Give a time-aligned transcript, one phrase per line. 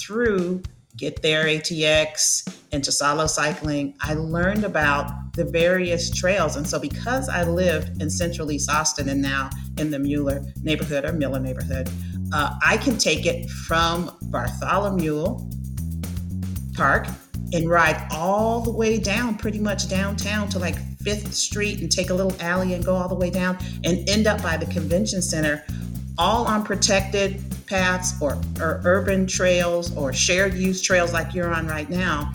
[0.00, 0.62] through
[0.96, 6.56] Get There ATX into solo cycling, I learned about the various trails.
[6.56, 11.04] And so, because I lived in central East Austin and now in the Mueller neighborhood
[11.04, 11.88] or Miller neighborhood,
[12.32, 15.38] uh, I can take it from Bartholomew
[16.74, 17.06] Park
[17.52, 22.10] and ride all the way down, pretty much downtown to like Fifth Street and take
[22.10, 25.22] a little alley and go all the way down and end up by the convention
[25.22, 25.64] center,
[26.20, 31.66] all on protected paths or, or urban trails or shared use trails like you're on
[31.66, 32.30] right now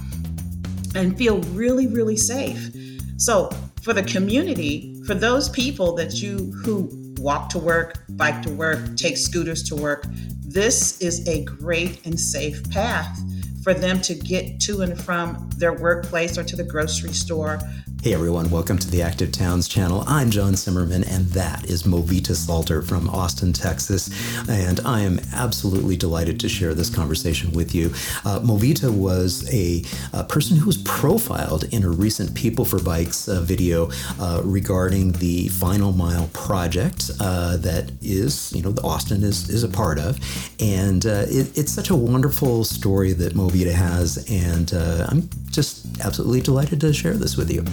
[0.95, 2.75] and feel really, really safe.
[3.17, 3.51] So,
[3.83, 8.97] for the community, for those people that you who walk to work, bike to work,
[8.97, 10.05] take scooters to work,
[10.41, 13.19] this is a great and safe path
[13.65, 17.59] for them to get to and from their workplace or to the grocery store
[18.05, 20.03] Hey everyone, welcome to the Active Towns channel.
[20.05, 24.11] I'm John Zimmerman, and that is Movita Salter from Austin, Texas.
[24.47, 27.87] And I am absolutely delighted to share this conversation with you.
[28.23, 33.27] Uh, Movita was a, a, person who was profiled in a recent People for Bikes
[33.27, 39.23] uh, video uh, regarding the Final Mile project uh, that is, you know, the Austin
[39.23, 40.19] is, is a part of.
[40.59, 45.99] And uh, it, it's such a wonderful story that Movita has, and uh, I'm just
[46.01, 47.63] absolutely delighted to share this with you.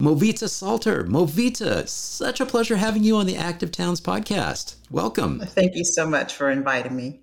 [0.00, 1.04] Movita Salter.
[1.04, 4.76] Movita, such a pleasure having you on the Active Towns podcast.
[4.90, 5.40] Welcome.
[5.40, 7.20] Thank you so much for inviting me.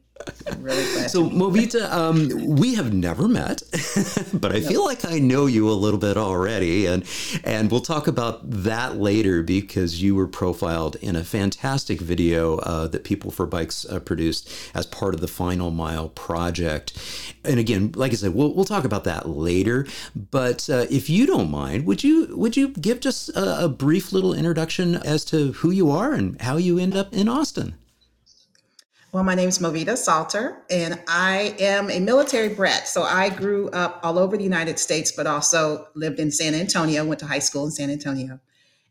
[0.47, 1.09] I'm really glad.
[1.11, 3.63] so, Movita, um, we have never met,
[4.33, 7.03] but I feel like I know you a little bit already, and
[7.43, 12.87] and we'll talk about that later because you were profiled in a fantastic video uh,
[12.87, 16.93] that People for Bikes uh, produced as part of the Final Mile project.
[17.43, 19.85] And again, like I said, we'll we'll talk about that later.
[20.15, 24.13] But uh, if you don't mind, would you would you give just a, a brief
[24.13, 27.75] little introduction as to who you are and how you end up in Austin?
[29.15, 32.85] Well, my name is Movita Salter, and I am a military brat.
[32.85, 37.05] So I grew up all over the United States, but also lived in San Antonio,
[37.05, 38.41] went to high school in San Antonio.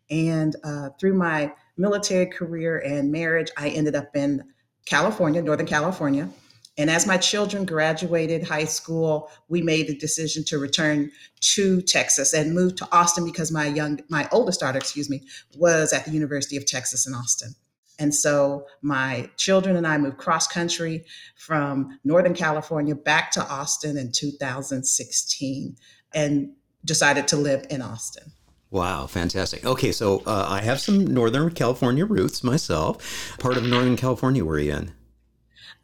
[0.08, 4.42] And uh, through my military career and marriage, I ended up in
[4.86, 6.30] California, Northern California.
[6.78, 11.10] And as my children graduated high school, we made the decision to return
[11.52, 15.20] to Texas and move to Austin because my young, my oldest daughter, excuse me,
[15.58, 17.54] was at the University of Texas in Austin.
[17.98, 21.04] And so my children and I moved cross country
[21.36, 25.76] from Northern California back to Austin in 2016
[26.14, 26.50] and
[26.84, 28.32] decided to live in Austin.
[28.70, 29.64] Wow, fantastic.
[29.64, 33.36] Okay, so uh, I have some Northern California roots myself.
[33.38, 34.92] Part of Northern California, where are you in?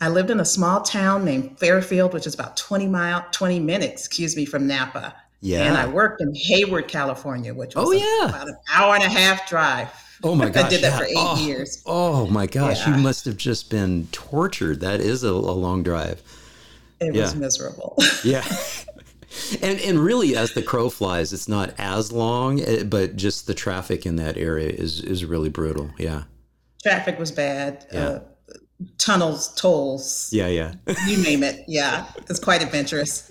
[0.01, 4.07] I lived in a small town named Fairfield, which is about 20 mile, 20 minutes,
[4.07, 5.15] excuse me, from Napa.
[5.41, 5.65] Yeah.
[5.65, 8.29] And I worked in Hayward, California, which was oh, yeah.
[8.29, 9.89] about an hour and a half drive.
[10.23, 10.65] Oh my gosh!
[10.67, 10.99] I did that yeah.
[10.99, 11.83] for eight oh, years.
[11.87, 12.87] Oh my gosh!
[12.87, 12.97] Yeah.
[12.97, 14.81] You must have just been tortured.
[14.81, 16.23] That is a, a long drive.
[17.01, 17.23] It yeah.
[17.23, 17.97] was miserable.
[18.25, 18.45] yeah.
[19.63, 23.55] And and really, as the crow flies, it's not as long, eh, but just the
[23.55, 25.91] traffic in that area is is really brutal.
[25.99, 26.25] Yeah.
[26.83, 27.87] Traffic was bad.
[27.93, 28.01] Yeah.
[28.01, 28.21] Uh,
[28.99, 30.31] tunnels, tolls.
[30.33, 30.75] Yeah, yeah.
[31.07, 31.65] you name it.
[31.69, 33.27] Yeah, it's quite adventurous.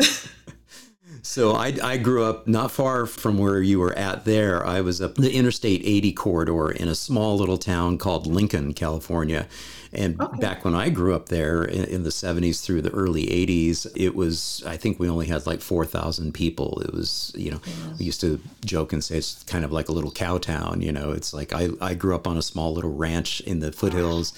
[1.30, 4.66] So I, I grew up not far from where you were at there.
[4.66, 9.48] I was up the Interstate 80 corridor in a small little town called Lincoln, California.
[9.94, 10.40] And okay.
[10.40, 14.16] back when I grew up there in, in, the 70s through the early 80s, it
[14.16, 16.82] was, I think we only had like 4,000 people.
[16.82, 17.94] It was, you know, yeah.
[18.00, 20.82] we used to joke and say it's kind of like a little cow town.
[20.82, 23.72] You know, it's like I, I grew up on a small little ranch in the
[23.72, 24.34] foothills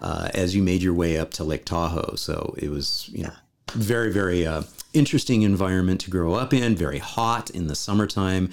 [0.00, 2.14] uh, as you made your way up to Lake Tahoe.
[2.14, 3.32] So it was, you know,
[3.72, 4.62] very, very uh,
[4.96, 8.50] interesting environment to grow up in, very hot in the summertime,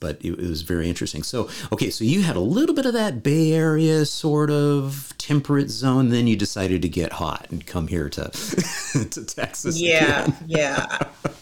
[0.00, 1.22] but it, it, was very interesting.
[1.22, 5.70] So, okay, so you had a little bit of that Bay Area sort of temperate
[5.70, 8.30] zone, then you decided to get hot and come here to
[9.10, 9.80] to Texas.
[9.80, 10.98] Yeah, yeah.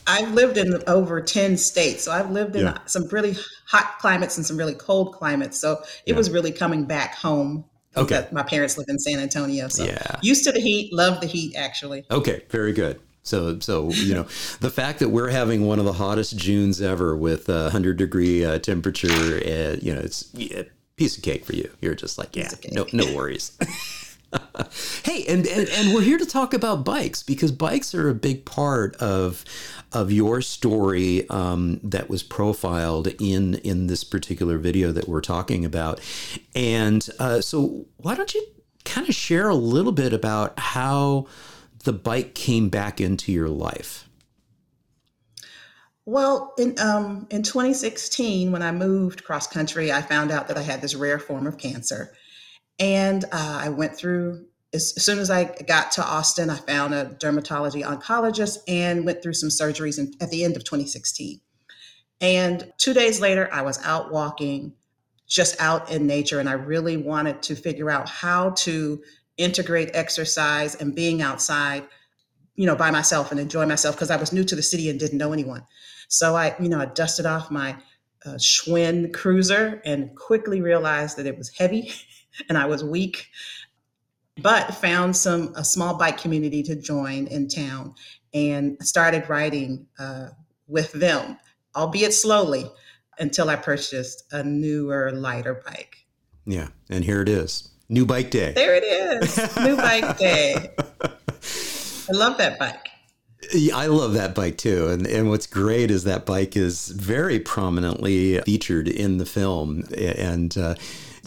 [0.07, 2.05] I've lived in over 10 states.
[2.05, 2.79] So I've lived in yeah.
[2.87, 3.37] some really
[3.67, 5.59] hot climates and some really cold climates.
[5.59, 5.75] So
[6.07, 6.17] it yeah.
[6.17, 7.65] was really coming back home
[7.97, 8.27] Okay.
[8.33, 10.19] My parents live in San Antonio, so yeah.
[10.23, 12.05] used to the heat, love the heat actually.
[12.11, 13.01] Okay, very good.
[13.23, 14.25] So, so you know,
[14.61, 18.45] the fact that we're having one of the hottest Junes ever with a hundred degree
[18.45, 20.63] uh, temperature, uh, you know, it's yeah,
[20.97, 21.71] piece of cake for you.
[21.81, 23.57] You're just like, yeah, no, no worries.
[25.05, 28.45] hey, and, and and we're here to talk about bikes because bikes are a big
[28.45, 29.45] part of
[29.93, 35.65] of your story um, that was profiled in in this particular video that we're talking
[35.65, 36.01] about.
[36.55, 38.45] And uh, so, why don't you
[38.85, 41.27] kind of share a little bit about how
[41.85, 44.09] the bike came back into your life?
[46.05, 50.63] Well, in um, in 2016, when I moved cross country, I found out that I
[50.63, 52.13] had this rare form of cancer,
[52.79, 56.93] And uh, I went through, as, as soon as I got to Austin, I found
[56.93, 61.41] a dermatology oncologist and went through some surgeries in, at the end of 2016.
[62.21, 64.75] And two days later, I was out walking,
[65.29, 66.41] just out in nature.
[66.41, 69.03] And I really wanted to figure out how to
[69.37, 71.85] integrate exercise and being outside,
[72.55, 74.99] you know, by myself and enjoy myself because I was new to the city and
[74.99, 75.67] didn't know anyone.
[76.09, 77.77] So I, you know, I dusted off my
[78.25, 81.93] uh, Schwinn cruiser and quickly realized that it was heavy
[82.49, 83.27] and I was weak,
[84.41, 87.95] but found some a small bike community to join in town
[88.35, 90.29] and started riding uh,
[90.69, 91.39] with them,
[91.77, 92.71] albeit slowly,
[93.19, 95.97] until I purchased a newer, lighter bike.
[96.47, 97.72] Yeah, and here it is.
[97.93, 98.53] New bike day.
[98.55, 99.37] There it is.
[99.59, 100.71] New bike day.
[102.09, 102.89] I love that bike.
[103.75, 104.89] I love that bike too.
[104.89, 109.85] And, and what's great is that bike is very prominently featured in the film.
[109.95, 110.75] And, uh,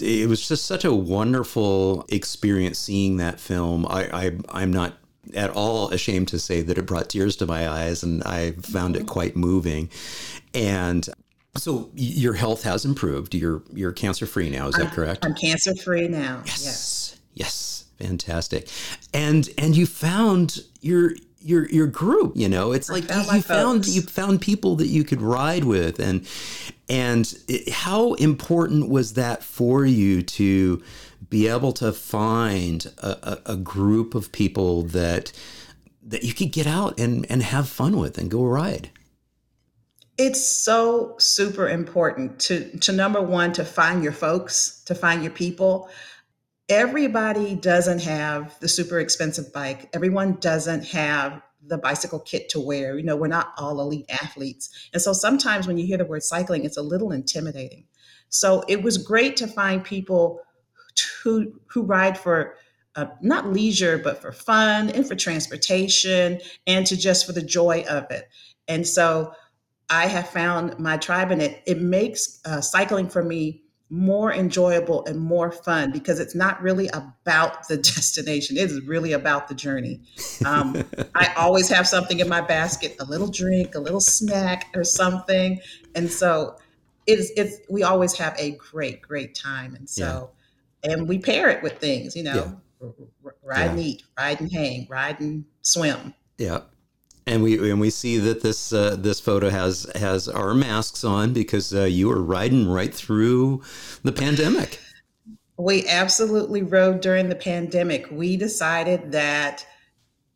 [0.02, 3.86] it was just such a wonderful experience seeing that film.
[3.86, 4.98] I, I I'm not
[5.34, 8.98] at all ashamed to say that it brought tears to my eyes, and I found
[8.98, 9.90] it quite moving.
[10.54, 11.08] And
[11.58, 13.34] so your health has improved.
[13.34, 14.68] You're you're cancer free now.
[14.68, 15.26] Is that I'm, correct?
[15.26, 16.42] I'm cancer free now.
[16.46, 16.66] Yes.
[16.66, 17.20] yes.
[17.34, 17.86] Yes.
[18.00, 18.70] Fantastic.
[19.14, 23.86] And and you found your your your group you know it's like you, you found
[23.86, 26.28] you found people that you could ride with and
[26.90, 30.82] and it, how important was that for you to
[31.30, 35.32] be able to find a, a, a group of people that
[36.02, 38.90] that you could get out and and have fun with and go ride
[40.18, 45.32] it's so super important to to number one to find your folks to find your
[45.32, 45.90] people
[46.70, 49.90] everybody doesn't have the super expensive bike.
[49.94, 52.98] Everyone doesn't have the bicycle kit to wear.
[52.98, 54.70] You know, we're not all elite athletes.
[54.94, 57.86] And so sometimes when you hear the word cycling, it's a little intimidating.
[58.30, 60.42] So it was great to find people
[61.24, 62.56] who who ride for
[62.96, 67.84] uh, not leisure, but for fun and for transportation and to just for the joy
[67.90, 68.30] of it.
[68.68, 69.34] And so
[69.90, 71.62] I have found my tribe and it.
[71.66, 76.88] It makes uh, cycling for me more enjoyable and more fun because it's not really
[76.90, 78.58] about the destination.
[78.58, 80.02] It is really about the journey.
[80.46, 80.84] Um,
[81.16, 85.60] I always have something in my basket, a little drink, a little snack, or something,
[85.94, 86.58] and so
[87.08, 90.32] it's it's we always have a great great time, and so
[90.84, 90.94] yeah.
[90.94, 92.90] and we pair it with things, you know, yeah.
[93.44, 96.14] ride and eat, ride and hang, ride and swim.
[96.38, 96.62] Yeah,
[97.28, 101.34] and we and we see that this uh, this photo has has our masks on
[101.34, 103.64] because uh, you were riding right through
[104.04, 104.80] the pandemic.
[105.58, 108.08] We absolutely rode during the pandemic.
[108.12, 109.66] We decided that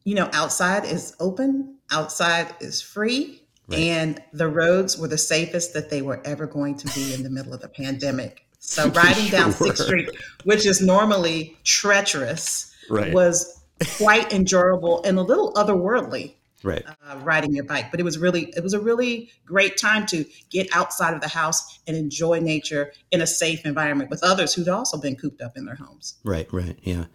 [0.04, 3.80] you know outside is open, outside is free, right.
[3.80, 7.30] and the roads were the safest that they were ever going to be in the
[7.30, 8.46] middle of the pandemic.
[8.58, 10.10] So riding sure down Sixth Street,
[10.44, 13.14] which is normally treacherous, right.
[13.14, 13.62] was
[13.98, 16.34] quite enjoyable and a little otherworldly
[16.64, 16.84] right.
[16.88, 20.26] uh, riding your bike but it was really it was a really great time to
[20.50, 24.68] get outside of the house and enjoy nature in a safe environment with others who'd
[24.68, 26.16] also been cooped up in their homes.
[26.24, 27.06] Right right yeah.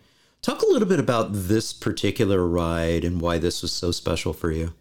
[0.42, 4.50] Talk a little bit about this particular ride and why this was so special for
[4.50, 4.74] you.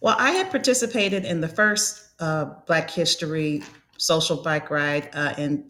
[0.00, 3.62] Well i had participated in the first uh, black history
[3.96, 5.64] social bike ride uh, in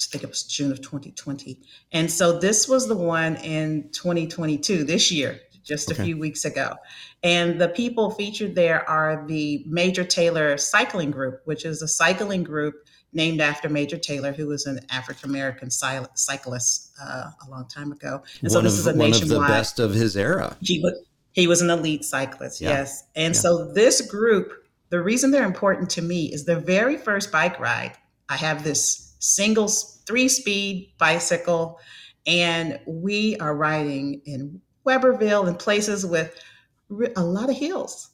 [0.00, 1.58] I think it was June of 2020.
[1.92, 6.02] And so this was the one in 2022, this year, just okay.
[6.02, 6.74] a few weeks ago.
[7.22, 12.42] And the people featured there are the Major Taylor Cycling Group, which is a cycling
[12.42, 12.74] group
[13.12, 18.22] named after Major Taylor, who was an African American cyclist uh, a long time ago.
[18.40, 19.36] And so this of, is a one nationwide.
[19.36, 20.56] One of the best of his era.
[20.60, 20.94] He was,
[21.32, 22.70] he was an elite cyclist, yeah.
[22.70, 23.04] yes.
[23.14, 23.40] And yeah.
[23.40, 24.52] so this group,
[24.90, 27.92] the reason they're important to me is the very first bike ride.
[28.28, 31.78] I have this single three speed bicycle,
[32.26, 36.34] and we are riding in Webberville and places with
[37.16, 38.10] a lot of hills.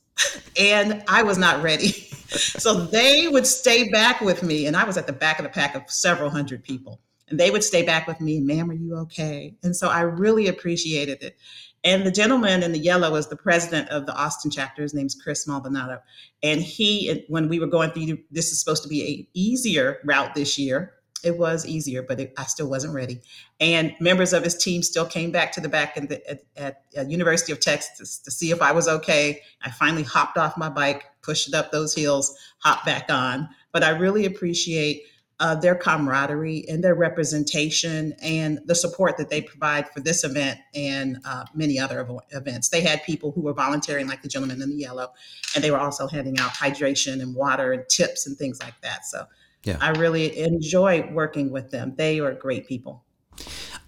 [0.58, 1.88] and I was not ready.
[2.28, 4.66] so they would stay back with me.
[4.66, 7.00] And I was at the back of the pack of several hundred people.
[7.28, 9.56] And they would stay back with me, ma'am, are you okay?
[9.64, 11.36] And so I really appreciated it.
[11.82, 14.82] And the gentleman in the yellow is the president of the Austin chapter.
[14.82, 16.00] His name's Chris Maldonado.
[16.42, 20.34] And he, when we were going through, this is supposed to be a easier route
[20.34, 20.95] this year
[21.26, 23.20] it was easier, but it, I still wasn't ready.
[23.58, 27.10] And members of his team still came back to the back the, at, at, at,
[27.10, 29.42] University of Texas to see if I was okay.
[29.62, 33.48] I finally hopped off my bike, pushed up those hills, hopped back on.
[33.72, 35.02] But I really appreciate
[35.40, 40.60] uh, their camaraderie and their representation and the support that they provide for this event
[40.74, 42.68] and uh, many other events.
[42.68, 45.08] They had people who were volunteering, like the gentleman in the yellow,
[45.56, 49.04] and they were also handing out hydration and water and tips and things like that.
[49.04, 49.26] So
[49.64, 49.78] yeah.
[49.80, 51.94] I really enjoy working with them.
[51.96, 53.02] They are great people.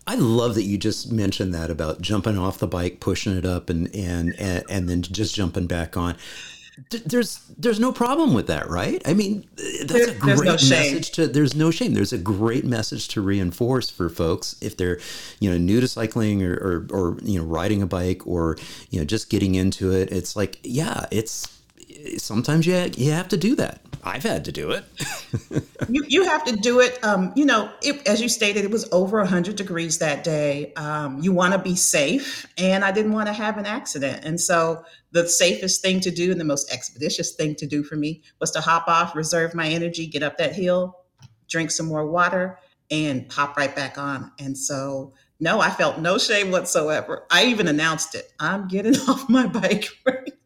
[0.06, 3.68] I love that you just mentioned that about jumping off the bike, pushing it up,
[3.68, 6.16] and and and, and then just jumping back on.
[6.90, 9.02] There's there's no problem with that, right?
[9.04, 11.26] I mean, that's there, a great no message to.
[11.26, 11.92] There's no shame.
[11.92, 14.98] There's a great message to reinforce for folks if they're,
[15.40, 18.56] you know, new to cycling or, or, or you know riding a bike or
[18.90, 20.10] you know just getting into it.
[20.10, 21.57] It's like, yeah, it's
[22.18, 23.80] sometimes you you have to do that.
[24.04, 24.84] I've had to do it.
[25.88, 27.02] you you have to do it.
[27.04, 30.72] Um, you know, it, as you stated, it was over hundred degrees that day.
[30.74, 34.24] Um, you want to be safe, and I didn't want to have an accident.
[34.24, 37.96] And so, the safest thing to do and the most expeditious thing to do for
[37.96, 40.96] me was to hop off, reserve my energy, get up that hill,
[41.48, 42.58] drink some more water,
[42.90, 44.32] and hop right back on.
[44.38, 47.26] And so, no, I felt no shame whatsoever.
[47.30, 48.32] I even announced it.
[48.38, 49.88] I'm getting off my bike.
[50.06, 50.37] Right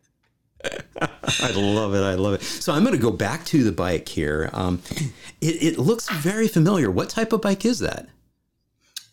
[1.40, 2.02] I love it.
[2.02, 2.42] I love it.
[2.42, 4.50] So I'm going to go back to the bike here.
[4.52, 4.82] Um,
[5.40, 6.90] it, it, looks very familiar.
[6.90, 8.08] What type of bike is that?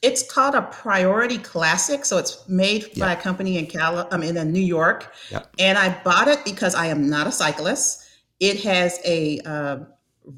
[0.02, 2.06] It's called a Priority Classic.
[2.06, 4.08] So it's made by a company in Cal.
[4.12, 5.14] I'm in New York,
[5.58, 8.06] and I bought it because I am not a cyclist.
[8.40, 9.80] It has a uh,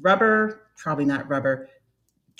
[0.00, 1.68] rubber, probably not rubber,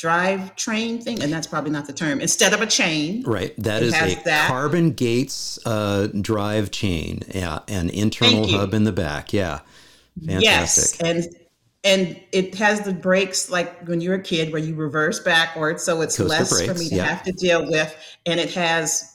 [0.02, 2.21] drive train thing, and that's probably not the term.
[2.21, 3.54] Instead of a chain, right?
[3.56, 4.49] That is a that.
[4.49, 9.61] carbon gates uh, drive chain, yeah, an internal hub in the back, yeah.
[10.26, 11.00] Fantastic.
[11.00, 11.37] Yes, and
[11.85, 16.00] and it has the brakes like when you're a kid where you reverse backwards, so
[16.00, 17.04] it's Coaster less brakes, for me to yeah.
[17.04, 19.12] have to deal with, and it has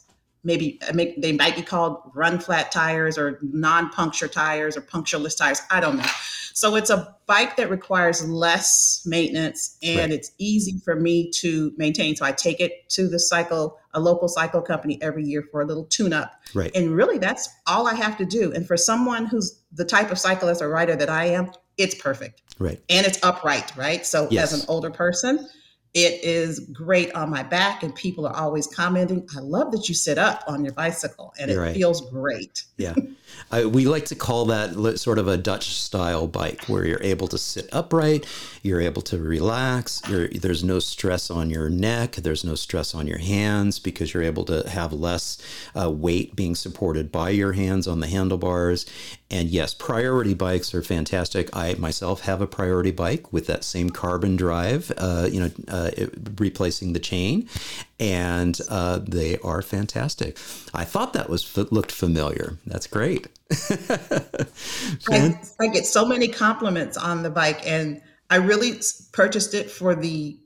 [0.48, 5.62] maybe uh, they might be called run flat tires or non-puncture tires or punctureless tires.
[5.70, 6.06] I don't know.
[6.54, 10.12] So it's a bike that requires less maintenance and right.
[10.12, 12.16] it's easy for me to maintain.
[12.16, 15.66] So I take it to the cycle, a local cycle company every year for a
[15.66, 16.32] little tune up.
[16.56, 16.72] Right.
[16.74, 18.52] And really that's all I have to do.
[18.54, 22.42] And for someone who's the type of cyclist or rider that I am, it's perfect.
[22.58, 22.82] Right.
[22.90, 24.04] And it's upright, right?
[24.04, 24.52] So yes.
[24.52, 25.48] as an older person,
[25.94, 29.28] it is great on my back, and people are always commenting.
[29.36, 31.76] I love that you sit up on your bicycle, and You're it right.
[31.76, 32.64] feels great.
[32.80, 32.94] Yeah.
[33.52, 37.28] Uh, we like to call that sort of a Dutch style bike where you're able
[37.30, 38.24] to sit upright,
[38.62, 43.18] you're able to relax, there's no stress on your neck, there's no stress on your
[43.18, 45.40] hands because you're able to have less
[45.76, 48.86] uh, weight being supported by your hands on the handlebars.
[49.32, 51.50] And yes, priority bikes are fantastic.
[51.56, 55.92] I myself have a priority bike with that same carbon drive, uh, you know, uh,
[55.96, 57.48] it, replacing the chain,
[58.00, 60.38] and uh, they are fantastic.
[60.74, 62.58] I thought that was looked familiar.
[62.66, 63.28] That's great.
[65.10, 68.80] I, I get so many compliments on the bike, and I really
[69.14, 70.38] purchased it for the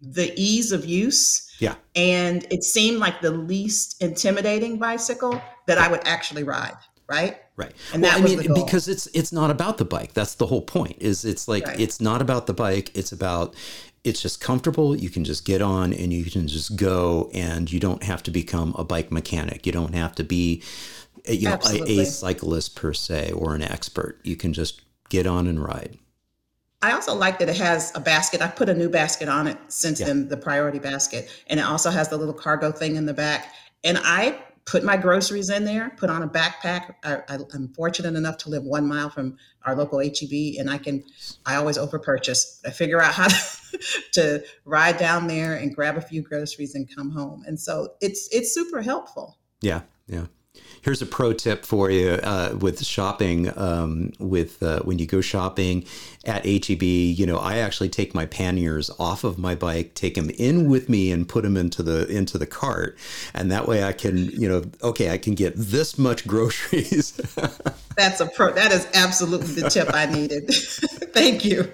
[0.00, 1.50] the ease of use.
[1.60, 6.76] Yeah, and it seemed like the least intimidating bicycle that I would actually ride.
[7.08, 7.38] Right.
[7.56, 7.72] Right.
[7.92, 10.12] And well, I mean, because it's it's not about the bike.
[10.14, 10.96] That's the whole point.
[11.00, 11.78] Is it's like right.
[11.78, 12.90] it's not about the bike.
[12.94, 13.54] It's about
[14.04, 14.94] it's just comfortable.
[14.94, 18.30] You can just get on and you can just go, and you don't have to
[18.30, 19.66] become a bike mechanic.
[19.66, 20.62] You don't have to be,
[21.26, 24.20] you know, a, a, cyclist per se or an expert.
[24.22, 25.98] You can just get on and ride.
[26.82, 28.42] I also like that it has a basket.
[28.42, 30.06] I put a new basket on it since yeah.
[30.06, 33.54] then, the priority basket, and it also has the little cargo thing in the back.
[33.84, 36.94] And I put my groceries in there, put on a backpack.
[37.04, 37.22] I,
[37.54, 41.04] am fortunate enough to live one mile from our local HEB, and I can,
[41.44, 42.60] I always over purchase.
[42.64, 43.78] I figure out how to,
[44.12, 47.44] to ride down there and grab a few groceries and come home.
[47.46, 49.38] And so it's it's super helpful.
[49.60, 50.26] Yeah, yeah
[50.84, 53.50] here's a pro tip for you uh, with shopping.
[53.58, 55.84] Um, with uh, when you go shopping
[56.24, 60.30] at HEB, you know, I actually take my panniers off of my bike, take them
[60.30, 62.98] in with me, and put them into the into the cart,
[63.32, 67.12] and that way I can, you know, okay, I can get this much groceries.
[67.96, 68.52] That's a pro.
[68.52, 70.48] That is absolutely the tip I needed.
[71.14, 71.72] Thank you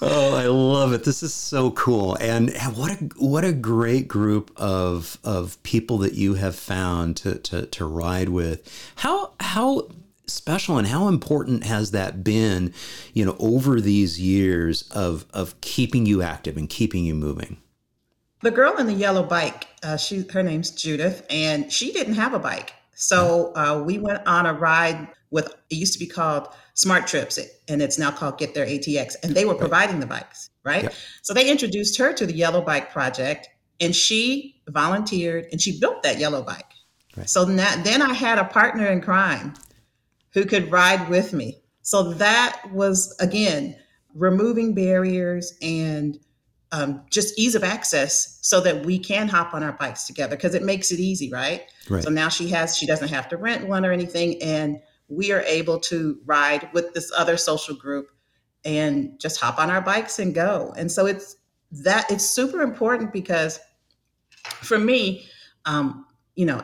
[0.00, 1.04] oh, I love it.
[1.04, 2.16] This is so cool.
[2.20, 7.36] And what a what a great group of of people that you have found to
[7.36, 8.92] to, to ride with.
[8.96, 9.88] How how
[10.26, 12.72] special and how important has that been,
[13.12, 17.58] you know, over these years of of keeping you active and keeping you moving?
[18.40, 22.34] The girl in the yellow bike, uh, she her name's Judith, and she didn't have
[22.34, 22.74] a bike.
[22.94, 27.38] So uh, we went on a ride with it used to be called Smart Trips,
[27.68, 29.14] and it's now called Get There ATX.
[29.22, 30.92] And they were providing the bikes, right?
[31.22, 33.48] So they introduced her to the Yellow Bike Project,
[33.80, 36.70] and she volunteered and she built that yellow bike.
[37.16, 37.28] Right.
[37.28, 39.54] So now, then I had a partner in crime
[40.32, 41.58] who could ride with me.
[41.82, 43.76] So that was, again,
[44.14, 46.18] removing barriers and
[46.72, 50.54] um, just ease of access so that we can hop on our bikes together because
[50.54, 51.62] it makes it easy, right?
[51.88, 52.02] right?
[52.02, 54.42] So now she has, she doesn't have to rent one or anything.
[54.42, 58.08] And we are able to ride with this other social group
[58.64, 60.72] and just hop on our bikes and go.
[60.76, 61.36] And so it's
[61.70, 63.60] that it's super important because
[64.44, 65.26] for me,
[65.64, 66.62] um, you know,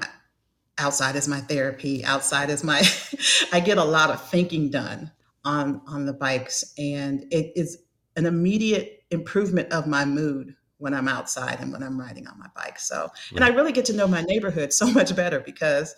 [0.78, 2.04] outside is my therapy.
[2.04, 2.82] Outside is my,
[3.52, 5.10] I get a lot of thinking done
[5.44, 7.78] on on the bikes, and it is
[8.16, 12.48] an immediate improvement of my mood when I'm outside and when I'm riding on my
[12.54, 12.78] bike.
[12.78, 15.94] So, and I really get to know my neighborhood so much better because,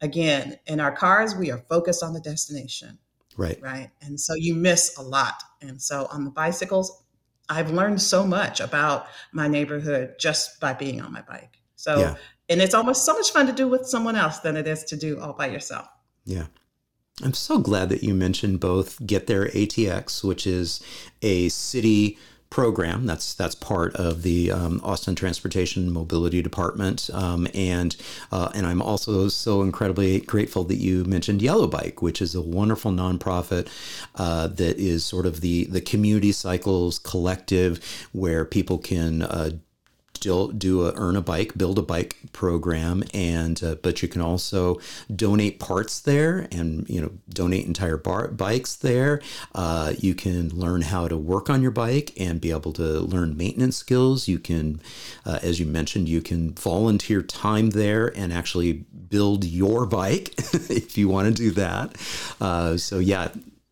[0.00, 2.98] again, in our cars we are focused on the destination.
[3.36, 3.60] Right.
[3.60, 3.90] Right.
[4.02, 5.42] And so you miss a lot.
[5.60, 7.04] And so on the bicycles,
[7.48, 11.58] I've learned so much about my neighborhood just by being on my bike.
[11.76, 12.14] So, yeah.
[12.48, 14.96] and it's almost so much fun to do with someone else than it is to
[14.96, 15.88] do all by yourself.
[16.24, 16.46] Yeah.
[17.22, 20.80] I'm so glad that you mentioned both Get There ATX, which is
[21.22, 22.18] a city
[22.54, 23.04] program.
[23.04, 27.96] That's that's part of the um, Austin Transportation Mobility Department, um, and
[28.30, 32.40] uh, and I'm also so incredibly grateful that you mentioned Yellow Bike, which is a
[32.40, 33.66] wonderful nonprofit
[34.14, 37.80] uh, that is sort of the the community cycles collective
[38.12, 39.50] where people can uh,
[40.24, 44.22] still do a earn a bike, build a bike program, and uh, but you can
[44.22, 44.80] also
[45.14, 49.20] donate parts there, and you know donate entire bar- bikes there.
[49.54, 53.36] Uh, you can learn how to work on your bike and be able to learn
[53.36, 54.26] maintenance skills.
[54.26, 54.80] You can,
[55.26, 58.72] uh, as you mentioned, you can volunteer time there and actually
[59.10, 60.32] build your bike
[60.70, 61.96] if you want to do that.
[62.40, 63.28] Uh, so yeah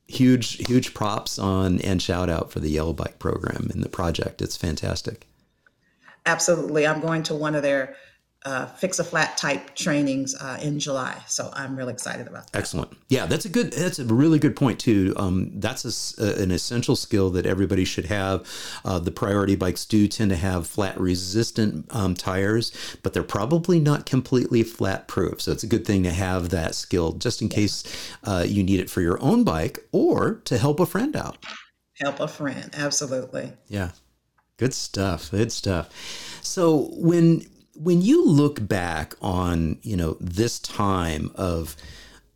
[0.08, 4.42] huge huge props on and shout out for the yellow bike program and the project
[4.42, 5.26] it's fantastic
[6.26, 6.86] absolutely.
[6.86, 7.96] I'm going to one of their
[8.44, 11.16] uh, fix a flat type trainings uh, in July.
[11.28, 12.58] So I'm really excited about that.
[12.58, 12.96] Excellent.
[13.08, 13.72] Yeah, that's a good.
[13.72, 15.14] That's a really good point too.
[15.16, 18.44] Um, that's a, an essential skill that everybody should have.
[18.84, 23.78] Uh, the priority bikes do tend to have flat resistant um, tires, but they're probably
[23.78, 25.40] not completely flat proof.
[25.40, 27.54] So it's a good thing to have that skill just in yeah.
[27.54, 27.84] case
[28.24, 31.38] uh, you need it for your own bike or to help a friend out.
[32.00, 33.52] Help a friend, absolutely.
[33.68, 33.90] Yeah.
[34.58, 35.30] Good stuff.
[35.30, 35.88] Good stuff.
[36.42, 41.76] So when when you look back on you know this time of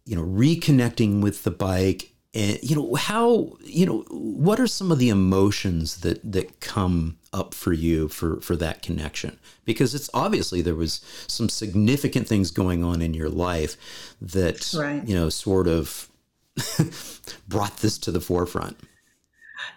[0.05, 4.93] you know reconnecting with the bike and you know how you know what are some
[4.93, 10.11] of the emotions that that come up for you for for that connection because it's
[10.15, 13.77] obviously there was some significant things going on in your life
[14.21, 15.07] that right.
[15.07, 16.09] you know sort of
[17.49, 18.79] brought this to the forefront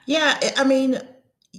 [0.05, 1.01] yeah i mean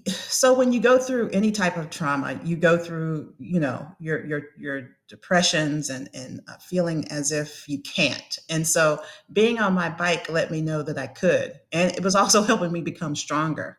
[0.07, 4.25] so when you go through any type of trauma you go through you know your
[4.25, 8.39] your your depressions and and uh, feeling as if you can't.
[8.49, 11.59] And so being on my bike let me know that i could.
[11.73, 13.79] And it was also helping me become stronger.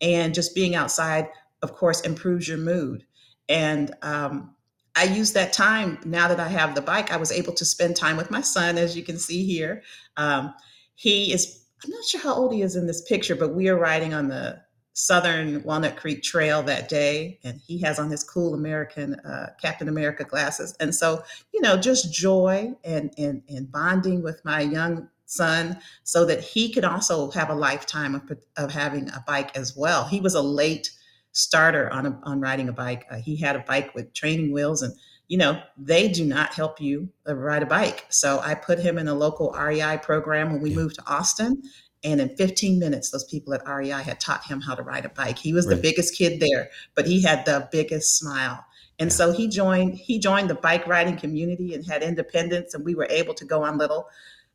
[0.00, 1.28] And just being outside
[1.62, 3.04] of course improves your mood.
[3.48, 4.54] And um,
[4.96, 7.96] i use that time now that i have the bike i was able to spend
[7.96, 9.82] time with my son as you can see here.
[10.16, 10.52] Um,
[10.96, 13.78] he is i'm not sure how old he is in this picture but we are
[13.78, 14.60] riding on the
[14.94, 19.88] Southern Walnut Creek Trail that day, and he has on his cool American uh, Captain
[19.88, 20.76] America glasses.
[20.80, 26.26] And so, you know, just joy and and and bonding with my young son, so
[26.26, 28.22] that he could also have a lifetime of
[28.56, 30.04] of having a bike as well.
[30.04, 30.90] He was a late
[31.32, 33.06] starter on a, on riding a bike.
[33.10, 34.94] Uh, he had a bike with training wheels, and
[35.28, 38.04] you know they do not help you uh, ride a bike.
[38.10, 40.76] So I put him in a local REI program when we yeah.
[40.76, 41.62] moved to Austin,
[42.04, 45.08] and in 15 minutes, those people at REI had taught him how to ride a
[45.08, 45.38] bike.
[45.38, 45.76] He was right.
[45.76, 48.64] the biggest kid there, but he had the biggest smile.
[48.98, 49.14] And yeah.
[49.14, 53.06] so he joined he joined the bike riding community and had independence, and we were
[53.10, 54.08] able to go on little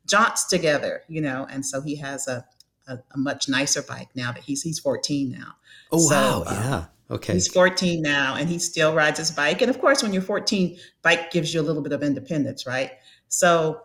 [0.06, 1.46] jaunts together, you know.
[1.50, 2.44] And so he has a
[2.86, 5.54] a, a much nicer bike now that he's he's 14 now.
[5.90, 6.44] Oh so, wow!
[6.46, 6.84] Um, yeah.
[7.10, 7.32] Okay.
[7.32, 9.62] He's 14 now and he still rides his bike.
[9.62, 12.92] And of course, when you're 14, bike gives you a little bit of independence, right?
[13.28, 13.80] So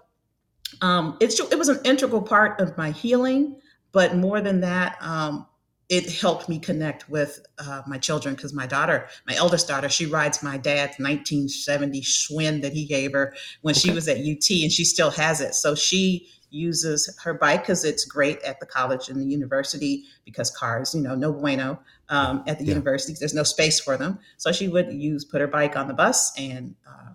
[0.82, 3.58] um, it's, it was an integral part of my healing,
[3.92, 5.48] but more than that, um,
[5.90, 10.06] it helped me connect with uh, my children because my daughter, my eldest daughter, she
[10.06, 14.72] rides my dad's 1970 Schwinn that he gave her when she was at UT, and
[14.72, 15.54] she still has it.
[15.54, 20.52] So she uses her bike because it's great at the college and the university because
[20.52, 22.72] cars, you know, no bueno um, at the yeah.
[22.72, 23.20] universities.
[23.20, 24.20] There's no space for them.
[24.38, 27.14] So she would use put her bike on the bus and, uh,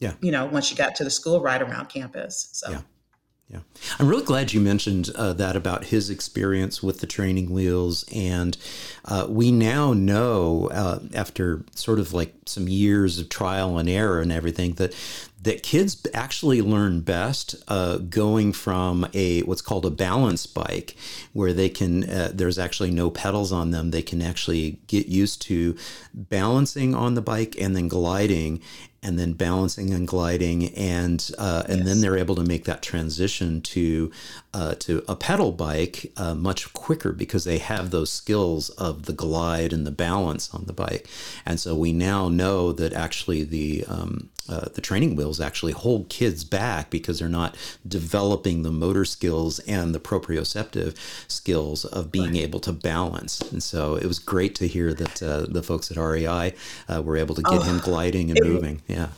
[0.00, 2.50] yeah, you know, once she got to the school, ride around campus.
[2.52, 2.70] So.
[2.70, 2.80] Yeah.
[3.48, 3.60] Yeah.
[3.98, 8.06] I'm really glad you mentioned uh, that about his experience with the training wheels.
[8.10, 8.56] And
[9.04, 14.20] uh, we now know, uh, after sort of like some years of trial and error
[14.20, 14.94] and everything, that
[15.42, 20.96] that kids actually learn best uh, going from a what's called a balance bike,
[21.32, 23.90] where they can uh, there's actually no pedals on them.
[23.90, 25.76] They can actually get used to
[26.14, 28.60] balancing on the bike and then gliding
[29.04, 31.86] and then balancing and gliding, and uh, and yes.
[31.86, 34.12] then they're able to make that transition to
[34.54, 39.12] uh, to a pedal bike uh, much quicker because they have those skills of the
[39.12, 41.08] glide and the balance on the bike,
[41.44, 46.10] and so we now know that actually the um, uh, the training wheels actually hold
[46.10, 47.56] kids back because they're not
[47.88, 50.94] developing the motor skills and the proprioceptive
[51.26, 53.40] skills of being able to balance.
[53.40, 56.54] And so it was great to hear that uh, the folks at REI
[56.88, 58.82] uh, were able to get oh, him gliding and it, moving.
[58.86, 59.08] Yeah.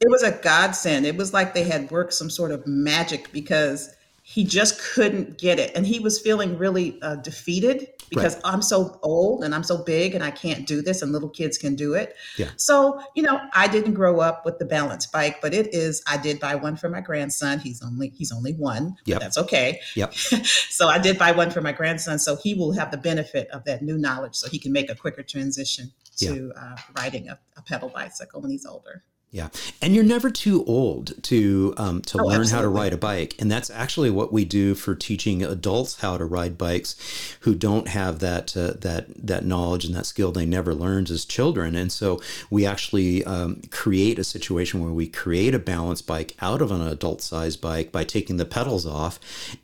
[0.00, 1.06] It was a godsend.
[1.06, 3.94] It was like they had worked some sort of magic because
[4.26, 5.70] he just couldn't get it.
[5.76, 8.42] And he was feeling really uh, defeated because right.
[8.46, 11.58] I'm so old and I'm so big and I can't do this and little kids
[11.58, 12.16] can do it.
[12.38, 12.48] Yeah.
[12.56, 16.16] So, you know, I didn't grow up with the balance bike, but it is I
[16.16, 17.58] did buy one for my grandson.
[17.58, 18.96] He's only he's only one.
[19.04, 19.18] Yeah.
[19.18, 19.78] That's okay.
[19.94, 20.14] Yep.
[20.14, 23.64] so I did buy one for my grandson so he will have the benefit of
[23.64, 26.62] that new knowledge so he can make a quicker transition to yeah.
[26.62, 29.02] uh, riding a, a pedal bicycle when he's older.
[29.34, 29.48] Yeah,
[29.82, 32.54] and you're never too old to um, to oh, learn absolutely.
[32.54, 36.16] how to ride a bike, and that's actually what we do for teaching adults how
[36.16, 36.94] to ride bikes,
[37.40, 41.24] who don't have that uh, that that knowledge and that skill they never learned as
[41.24, 41.74] children.
[41.74, 46.62] And so we actually um, create a situation where we create a balance bike out
[46.62, 49.18] of an adult size bike by taking the pedals off,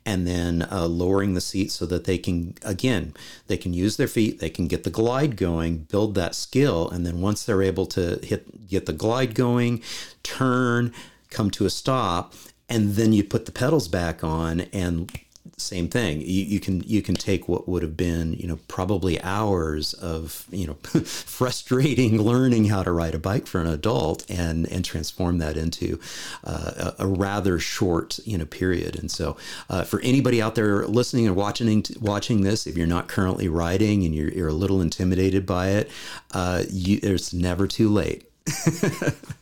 [0.05, 3.13] and then uh, lowering the seat so that they can again
[3.47, 7.05] they can use their feet, they can get the glide going, build that skill, and
[7.05, 9.81] then once they're able to hit get the glide going going,
[10.23, 10.93] turn,
[11.29, 12.33] come to a stop,
[12.67, 15.11] and then you put the pedals back on and
[15.57, 16.21] same thing.
[16.21, 20.47] You, you, can you can take what would have been you know probably hours of
[20.49, 25.37] you know frustrating learning how to ride a bike for an adult and and transform
[25.37, 25.99] that into
[26.43, 28.97] uh, a, a, rather short you know period.
[28.97, 29.37] And so
[29.69, 34.03] uh, for anybody out there listening and watching watching this, if you're not currently riding
[34.03, 35.91] and you're, you're a little intimidated by it,
[36.33, 38.27] uh, you, it's never too late.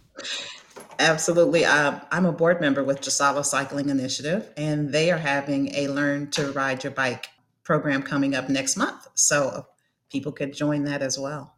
[1.00, 1.64] Absolutely.
[1.64, 6.30] Um, I'm a board member with Ghisallo Cycling Initiative, and they are having a Learn
[6.32, 7.28] to Ride Your Bike
[7.64, 9.08] program coming up next month.
[9.14, 9.68] So
[10.12, 11.56] people could join that as well.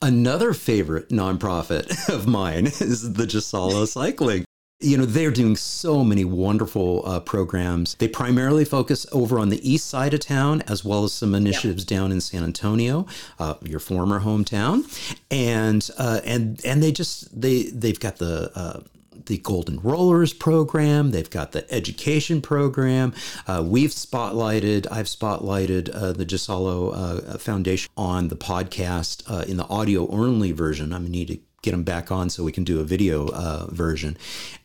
[0.00, 4.44] Another favorite nonprofit of mine is the Ghisallo Cycling.
[4.80, 7.96] You know, they're doing so many wonderful uh, programs.
[7.96, 11.84] They primarily focus over on the east side of town, as well as some initiatives
[11.90, 11.98] yeah.
[11.98, 13.04] down in San Antonio,
[13.40, 14.84] uh, your former hometown,
[15.32, 18.80] and uh, and and they just they they've got the uh,
[19.26, 21.10] the Golden Rollers program.
[21.10, 23.14] They've got the education program.
[23.46, 29.56] Uh, we've spotlighted, I've spotlighted uh, the Ghisallo uh, Foundation on the podcast uh, in
[29.56, 30.92] the audio only version.
[30.92, 33.28] I'm going to need to get them back on so we can do a video
[33.28, 34.16] uh, version.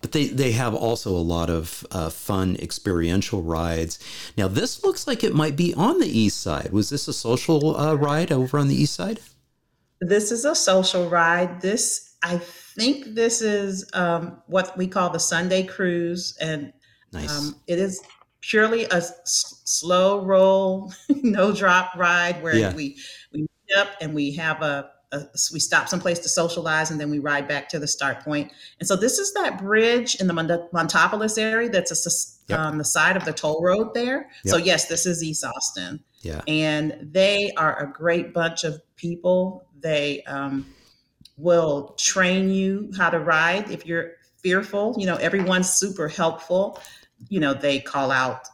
[0.01, 3.99] But they, they have also a lot of uh, fun experiential rides.
[4.37, 6.71] Now, this looks like it might be on the east side.
[6.71, 9.19] Was this a social uh, ride over on the east side?
[10.01, 11.61] This is a social ride.
[11.61, 16.73] This, I think, this is um, what we call the Sunday cruise, and
[17.11, 17.31] nice.
[17.31, 18.01] um, it is
[18.41, 22.73] purely a s- slow roll, no drop ride where yeah.
[22.75, 22.97] we
[23.31, 27.09] we meet up and we have a a, we stop someplace to socialize and then
[27.09, 28.51] we ride back to the start point.
[28.79, 32.59] And so this is that bridge in the Montopolis area that's a, yep.
[32.59, 34.29] on the side of the toll road there.
[34.43, 34.51] Yep.
[34.51, 36.03] So yes, this is East Austin.
[36.21, 36.41] Yeah.
[36.47, 39.65] And they are a great bunch of people.
[39.79, 40.65] They um,
[41.37, 44.95] will train you how to ride if you're fearful.
[44.97, 46.81] You know, everyone's super helpful.
[47.29, 48.47] You know, they call out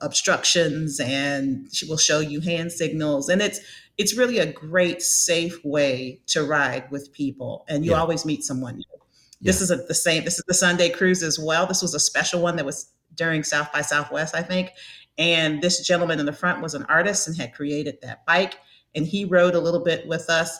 [0.00, 3.60] obstructions and she will show you hand signals and it's
[3.98, 7.98] it's really a great safe way to ride with people and you yeah.
[7.98, 8.98] always meet someone new yeah.
[9.40, 12.00] this is a, the same this is the sunday cruise as well this was a
[12.00, 14.70] special one that was during south by southwest i think
[15.18, 18.58] and this gentleman in the front was an artist and had created that bike
[18.94, 20.58] and he rode a little bit with us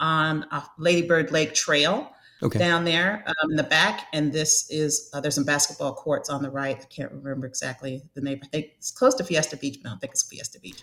[0.00, 2.10] on a ladybird lake trail
[2.42, 2.58] okay.
[2.58, 4.06] down there um, in the back.
[4.12, 6.78] And this is uh, there's some basketball courts on the right.
[6.80, 8.40] I can't remember exactly the name.
[8.42, 10.82] I think it's close to Fiesta Beach, but I don't think it's Fiesta Beach.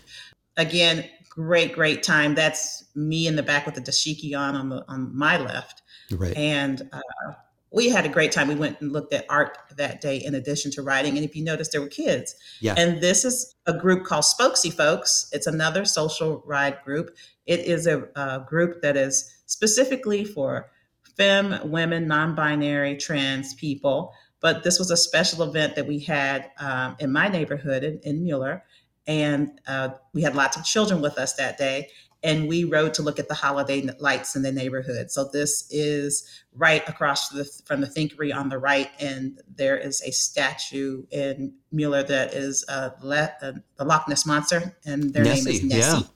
[0.56, 2.34] Again, great, great time.
[2.34, 5.82] That's me in the back with the dashiki on on the on my left.
[6.10, 6.36] Right.
[6.36, 7.32] And uh,
[7.70, 8.48] we had a great time.
[8.48, 11.16] We went and looked at art that day in addition to writing.
[11.16, 12.34] And if you notice, there were kids.
[12.60, 12.74] Yeah.
[12.76, 15.28] And this is a group called Spokesy Folks.
[15.32, 17.14] It's another social ride group.
[17.44, 20.70] It is a, a group that is specifically for
[21.16, 24.12] femme, women, non binary, trans people.
[24.40, 28.22] But this was a special event that we had um, in my neighborhood in, in
[28.22, 28.64] Mueller.
[29.06, 31.90] And uh, we had lots of children with us that day.
[32.22, 35.10] and we rode to look at the holiday lights in the neighborhood.
[35.10, 40.02] So this is right across the, from the Thinkery on the right, and there is
[40.02, 45.24] a statue in Mueller that is uh, Le- uh, the Loch Ness monster, and their
[45.24, 45.98] Nessie, name is Nessie.
[45.98, 46.08] Yeah.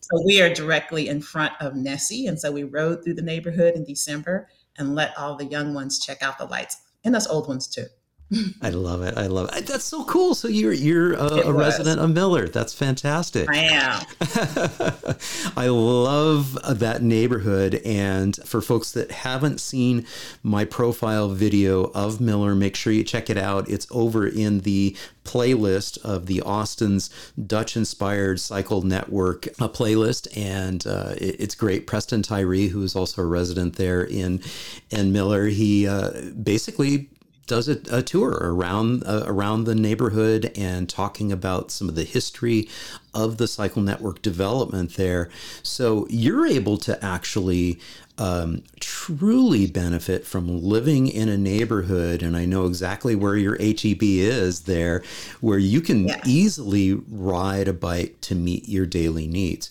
[0.00, 3.74] So we are directly in front of Nessie, and so we rode through the neighborhood
[3.74, 7.46] in December and let all the young ones check out the lights, and us old
[7.46, 7.86] ones too.
[8.62, 9.16] I love it.
[9.16, 9.66] I love it.
[9.66, 10.34] That's so cool.
[10.34, 12.48] So you're you're a, a resident of Miller.
[12.48, 13.48] That's fantastic.
[13.48, 14.02] I am.
[15.56, 17.76] I love that neighborhood.
[17.84, 20.06] And for folks that haven't seen
[20.42, 23.68] my profile video of Miller, make sure you check it out.
[23.68, 27.10] It's over in the playlist of the Austin's
[27.46, 32.96] Dutch inspired cycle network a playlist and uh, it, it's great Preston Tyree who is
[32.96, 34.40] also a resident there in
[34.88, 36.12] in Miller he uh,
[36.42, 37.10] basically
[37.48, 42.04] does a, a tour around uh, around the neighborhood and talking about some of the
[42.04, 42.68] history
[43.12, 45.28] of the Cycle Network development there.
[45.62, 47.80] So you're able to actually
[48.18, 54.02] um, truly benefit from living in a neighborhood, and I know exactly where your HEB
[54.02, 55.02] is there,
[55.40, 56.20] where you can yeah.
[56.26, 59.70] easily ride a bike to meet your daily needs.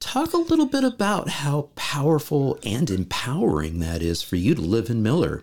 [0.00, 4.90] Talk a little bit about how powerful and empowering that is for you to live
[4.90, 5.42] in Miller.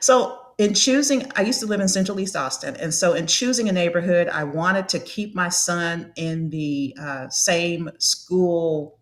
[0.00, 2.76] So in choosing, I used to live in Central East Austin.
[2.76, 7.28] And so, in choosing a neighborhood, I wanted to keep my son in the uh,
[7.28, 8.98] same school,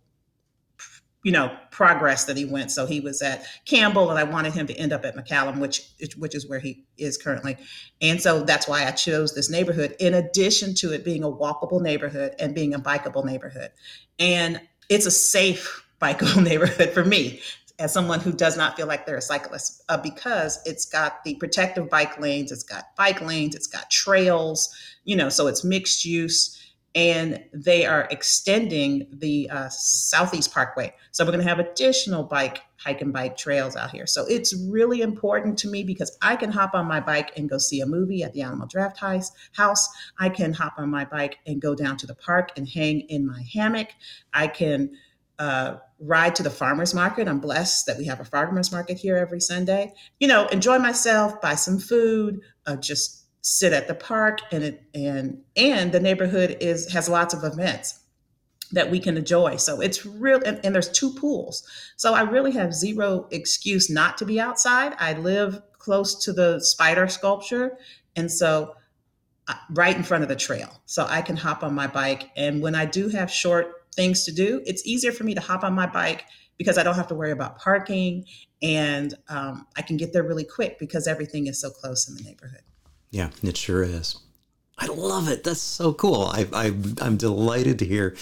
[1.22, 2.70] you know, progress that he went.
[2.70, 5.82] So, he was at Campbell, and I wanted him to end up at McCallum, which,
[6.16, 7.58] which is where he is currently.
[8.00, 11.82] And so, that's why I chose this neighborhood, in addition to it being a walkable
[11.82, 13.72] neighborhood and being a bikeable neighborhood.
[14.18, 17.40] And it's a safe bikeable neighborhood for me
[17.82, 21.34] as someone who does not feel like they're a cyclist uh, because it's got the
[21.34, 24.72] protective bike lanes, it's got bike lanes, it's got trails,
[25.04, 26.58] you know, so it's mixed use.
[26.94, 30.94] And they are extending the uh, Southeast Parkway.
[31.10, 34.06] So we're going to have additional bike, hike, and bike trails out here.
[34.06, 37.56] So it's really important to me because I can hop on my bike and go
[37.56, 39.28] see a movie at the Alamo Drafthouse.
[40.18, 43.26] I can hop on my bike and go down to the park and hang in
[43.26, 43.88] my hammock.
[44.34, 44.94] I can
[45.38, 47.28] uh, ride to the farmers market.
[47.28, 49.92] I'm blessed that we have a farmers market here every Sunday.
[50.20, 54.82] You know, enjoy myself, buy some food, uh, just sit at the park, and it,
[54.94, 58.00] and and the neighborhood is has lots of events
[58.72, 59.56] that we can enjoy.
[59.56, 61.66] So it's real, and, and there's two pools.
[61.96, 64.94] So I really have zero excuse not to be outside.
[64.98, 67.78] I live close to the spider sculpture,
[68.16, 68.74] and so
[69.48, 70.80] uh, right in front of the trail.
[70.86, 74.32] So I can hop on my bike, and when I do have short things to
[74.32, 76.24] do, it's easier for me to hop on my bike
[76.58, 78.24] because I don't have to worry about parking
[78.62, 82.22] and um, I can get there really quick because everything is so close in the
[82.22, 82.62] neighborhood.
[83.10, 84.16] Yeah, it sure is.
[84.78, 85.44] I love it.
[85.44, 86.24] That's so cool.
[86.32, 86.66] I, I,
[87.00, 88.16] I'm delighted to hear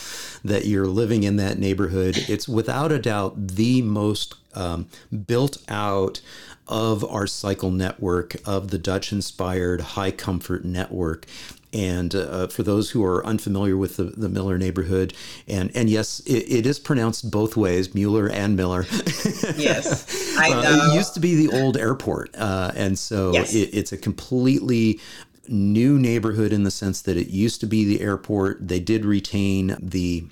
[0.45, 2.19] that you're living in that neighborhood.
[2.29, 4.89] It's without a doubt the most um,
[5.27, 6.21] built out
[6.67, 11.27] of our cycle network, of the Dutch inspired high comfort network.
[11.73, 15.15] And uh, for those who are unfamiliar with the, the Miller neighborhood,
[15.47, 18.87] and and yes, it, it is pronounced both ways, Mueller and Miller.
[19.57, 20.59] yes, I know.
[20.59, 23.55] Uh, it used to be the old airport, uh, and so yes.
[23.55, 24.99] it, it's a completely
[25.47, 28.67] new neighborhood in the sense that it used to be the airport.
[28.67, 30.25] They did retain the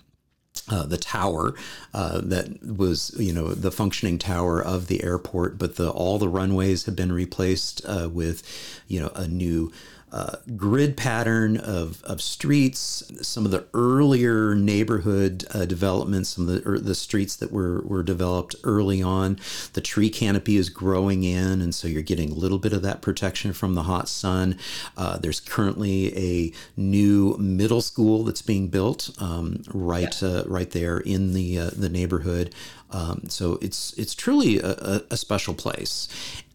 [0.70, 1.54] uh, the tower
[1.94, 6.28] uh, that was, you know, the functioning tower of the airport, but the all the
[6.28, 8.42] runways have been replaced uh, with,
[8.86, 9.72] you know, a new
[10.10, 16.64] uh, grid pattern of, of streets, some of the earlier neighborhood uh, developments, some of
[16.64, 19.38] the, the streets that were, were developed early on.
[19.74, 23.02] The tree canopy is growing in, and so you're getting a little bit of that
[23.02, 24.58] protection from the hot sun.
[24.96, 30.28] Uh, there's currently a new middle school that's being built um, right yeah.
[30.28, 32.54] Uh, right there in the uh, the neighborhood.
[32.90, 36.08] Um, so it's it's truly a, a, special place.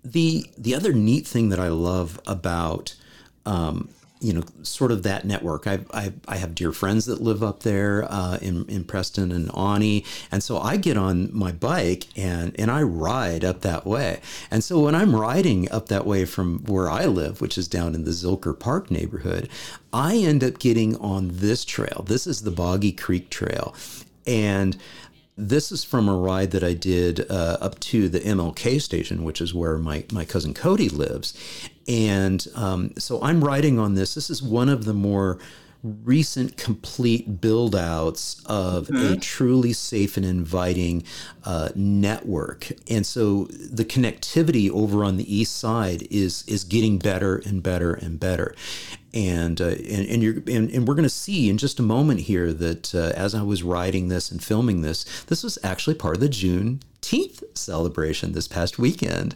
[0.04, 2.96] The the other neat thing that I love about
[3.46, 3.90] um,
[4.24, 5.68] you know, sort of that network.
[5.68, 9.52] I, I, I have dear friends that live up there uh, in, in Preston and
[9.54, 10.06] Awnee.
[10.32, 14.22] And so I get on my bike and, and I ride up that way.
[14.50, 17.94] And so when I'm riding up that way from where I live, which is down
[17.94, 19.50] in the Zilker Park neighborhood,
[19.92, 22.06] I end up getting on this trail.
[22.08, 23.76] This is the Boggy Creek Trail.
[24.26, 24.78] And
[25.36, 29.42] this is from a ride that I did uh, up to the MLK station, which
[29.42, 31.34] is where my, my cousin Cody lives.
[31.88, 34.16] And um, so I'm writing on this.
[34.16, 35.40] This is one of the more
[35.84, 39.14] recent complete build outs of mm-hmm.
[39.14, 41.04] a truly safe and inviting
[41.44, 42.72] uh, network.
[42.90, 47.94] And so the connectivity over on the east side is is getting better and better
[47.94, 48.56] and better.
[49.14, 52.22] And, uh, and and you're and, and we're going to see in just a moment
[52.22, 56.16] here that uh, as I was writing this and filming this, this was actually part
[56.16, 59.36] of the Juneteenth celebration this past weekend.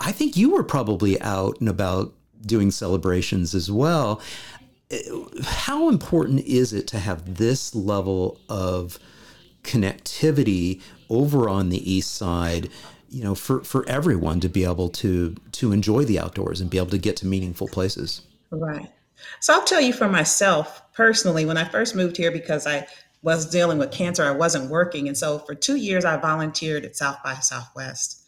[0.00, 2.12] I think you were probably out and about
[2.44, 4.20] doing celebrations as well.
[5.42, 8.98] How important is it to have this level of
[9.62, 12.70] connectivity over on the east side?
[13.08, 16.78] You know, for, for everyone to be able to to enjoy the outdoors and be
[16.78, 18.22] able to get to meaningful places.
[18.50, 18.90] Right.
[19.40, 22.86] So I'll tell you for myself personally, when I first moved here, because I
[23.22, 25.08] was dealing with cancer, I wasn't working.
[25.08, 28.19] And so for two years, I volunteered at South by Southwest.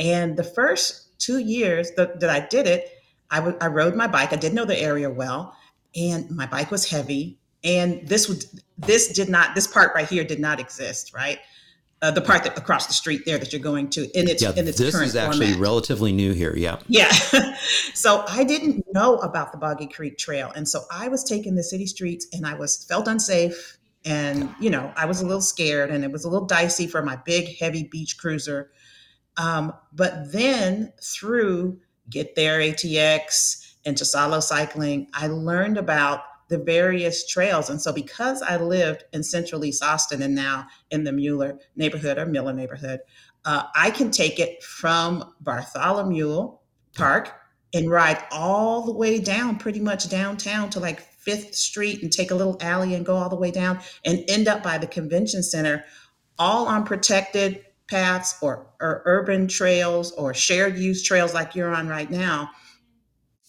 [0.00, 2.90] And the first two years that, that I did it,
[3.30, 4.32] I, w- I rode my bike.
[4.32, 5.54] I did know the area well,
[5.94, 7.38] and my bike was heavy.
[7.62, 8.44] And this would
[8.78, 11.38] this did not this part right here did not exist, right?
[12.00, 14.52] Uh, the part that across the street there that you're going to in its yeah,
[14.56, 15.60] in its this current is actually format.
[15.60, 16.54] relatively new here.
[16.56, 17.12] Yeah, yeah.
[17.92, 21.62] so I didn't know about the Boggy Creek Trail, and so I was taking the
[21.62, 25.90] city streets, and I was felt unsafe, and you know I was a little scared,
[25.90, 28.70] and it was a little dicey for my big heavy beach cruiser.
[29.36, 37.26] Um, but then through Get There ATX and Ghisallo Cycling, I learned about the various
[37.26, 37.70] trails.
[37.70, 42.18] And so, because I lived in Central East Austin and now in the Mueller neighborhood
[42.18, 43.00] or Miller neighborhood,
[43.44, 46.56] uh, I can take it from Bartholomew
[46.94, 47.32] Park
[47.72, 52.32] and ride all the way down, pretty much downtown to like Fifth Street and take
[52.32, 55.42] a little alley and go all the way down and end up by the convention
[55.42, 55.84] center,
[56.38, 61.88] all on protected paths or, or urban trails or shared use trails like you're on
[61.88, 62.50] right now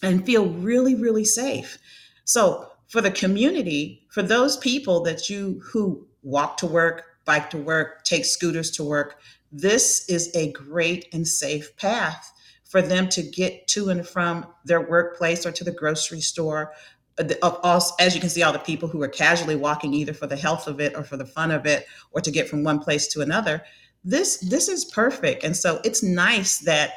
[0.02, 1.78] and feel really, really safe.
[2.24, 7.58] So for the community, for those people that you who walk to work, bike to
[7.58, 9.20] work, take scooters to work,
[9.52, 12.32] this is a great and safe path
[12.64, 16.72] for them to get to and from their workplace or to the grocery store.
[17.18, 20.36] Uh, as you can see, all the people who are casually walking either for the
[20.36, 23.06] health of it or for the fun of it or to get from one place
[23.08, 23.62] to another.
[24.04, 26.94] This this is perfect, and so it's nice that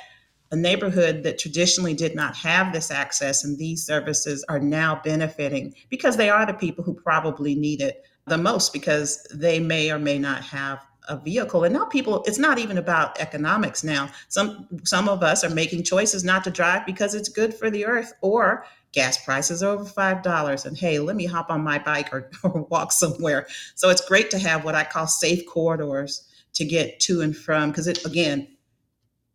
[0.51, 5.73] a neighborhood that traditionally did not have this access and these services are now benefiting
[5.89, 9.99] because they are the people who probably need it the most because they may or
[9.99, 11.63] may not have a vehicle.
[11.63, 14.09] And now people it's not even about economics now.
[14.29, 17.85] Some some of us are making choices not to drive because it's good for the
[17.85, 21.77] earth or gas prices are over five dollars and hey let me hop on my
[21.77, 23.45] bike or, or walk somewhere.
[23.75, 27.69] So it's great to have what i call safe corridors to get to and from
[27.69, 28.47] because it again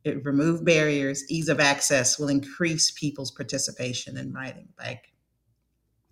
[0.04, 5.09] it remove barriers, ease of access will increase people's participation in riding a bike.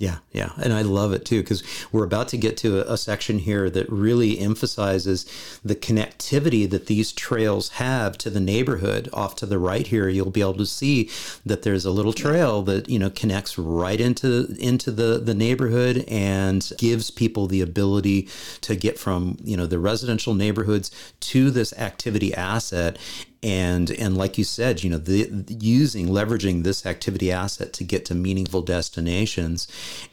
[0.00, 0.52] Yeah, yeah.
[0.62, 3.68] And I love it too, because we're about to get to a, a, section here
[3.68, 5.26] that really emphasizes
[5.64, 9.08] the connectivity that these trails have to the neighborhood.
[9.12, 11.10] Off to the right here, you'll be able to see
[11.44, 16.04] that there's a little trail that, you know, connects right into into the, the neighborhood
[16.06, 18.28] and gives people the ability
[18.60, 22.98] to get from, you know, the residential neighborhoods to this activity asset
[23.42, 28.04] and and like you said you know the, using leveraging this activity asset to get
[28.04, 29.68] to meaningful destinations.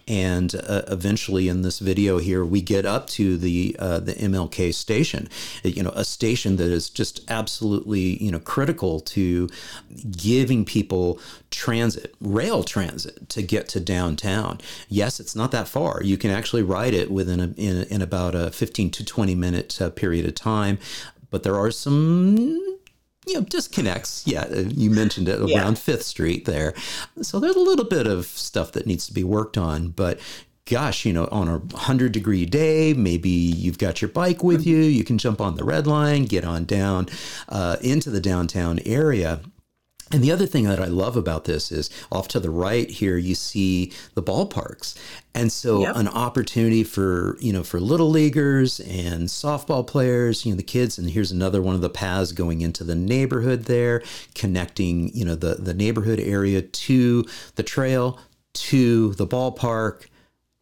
[0.07, 4.73] And uh, eventually in this video here we get up to the uh, the MLK
[4.73, 5.27] station.
[5.63, 9.49] You know a station that is just absolutely you know critical to
[10.11, 14.59] giving people transit rail transit to get to downtown.
[14.88, 16.03] Yes it's not that far.
[16.03, 19.81] You can actually ride it within a, in, in about a 15 to 20 minute
[19.81, 20.77] uh, period of time.
[21.31, 22.74] But there are some
[23.25, 24.23] you know, disconnects.
[24.25, 25.59] Yeah, uh, you mentioned it yeah.
[25.61, 26.73] around Fifth Street there.
[27.21, 30.19] So there's a little bit of stuff that needs to be worked on, but
[30.65, 34.77] gosh, you know, on a 100 degree day, maybe you've got your bike with you,
[34.77, 37.07] you can jump on the red line, get on down
[37.49, 39.41] uh, into the downtown area.
[40.11, 43.17] And the other thing that I love about this is off to the right here,
[43.17, 44.95] you see the ballparks.
[45.33, 45.95] And so yep.
[45.95, 50.99] an opportunity for, you know, for little leaguers and softball players, you know, the kids.
[50.99, 54.03] And here's another one of the paths going into the neighborhood there,
[54.35, 58.19] connecting, you know, the, the neighborhood area to the trail,
[58.53, 60.05] to the ballpark,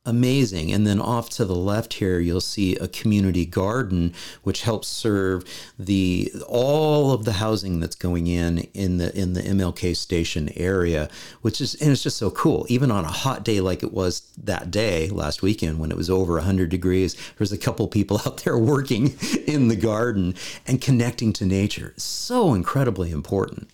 [0.05, 0.71] amazing.
[0.71, 4.13] And then off to the left here, you'll see a community garden,
[4.43, 5.43] which helps serve
[5.79, 11.09] the all of the housing that's going in in the in the MLK station area,
[11.41, 12.65] which is and it's just so cool.
[12.69, 16.09] Even on a hot day like it was that day last weekend when it was
[16.09, 19.15] over 100 degrees, there's a couple people out there working
[19.47, 20.35] in the garden
[20.67, 21.93] and connecting to nature.
[21.97, 23.69] So incredibly important.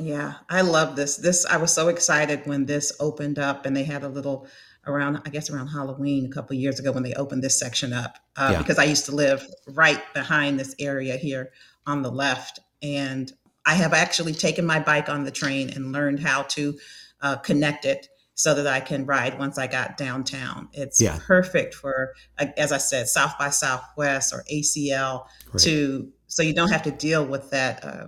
[0.00, 1.16] Yeah, I love this.
[1.16, 4.46] This I was so excited when this opened up and they had a little
[4.86, 8.18] around, I guess, around Halloween a couple years ago when they opened this section up.
[8.36, 8.58] Uh, yeah.
[8.58, 11.52] Because I used to live right behind this area here
[11.86, 13.32] on the left, and
[13.66, 16.78] I have actually taken my bike on the train and learned how to
[17.20, 20.68] uh, connect it so that I can ride once I got downtown.
[20.72, 21.18] It's yeah.
[21.24, 22.14] perfect for,
[22.56, 25.62] as I said, South by Southwest or ACL right.
[25.62, 27.84] to so you don't have to deal with that.
[27.84, 28.06] Uh,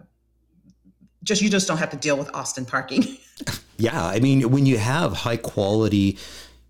[1.23, 3.19] just you just don't have to deal with Austin parking.
[3.77, 6.19] yeah, I mean, when you have high quality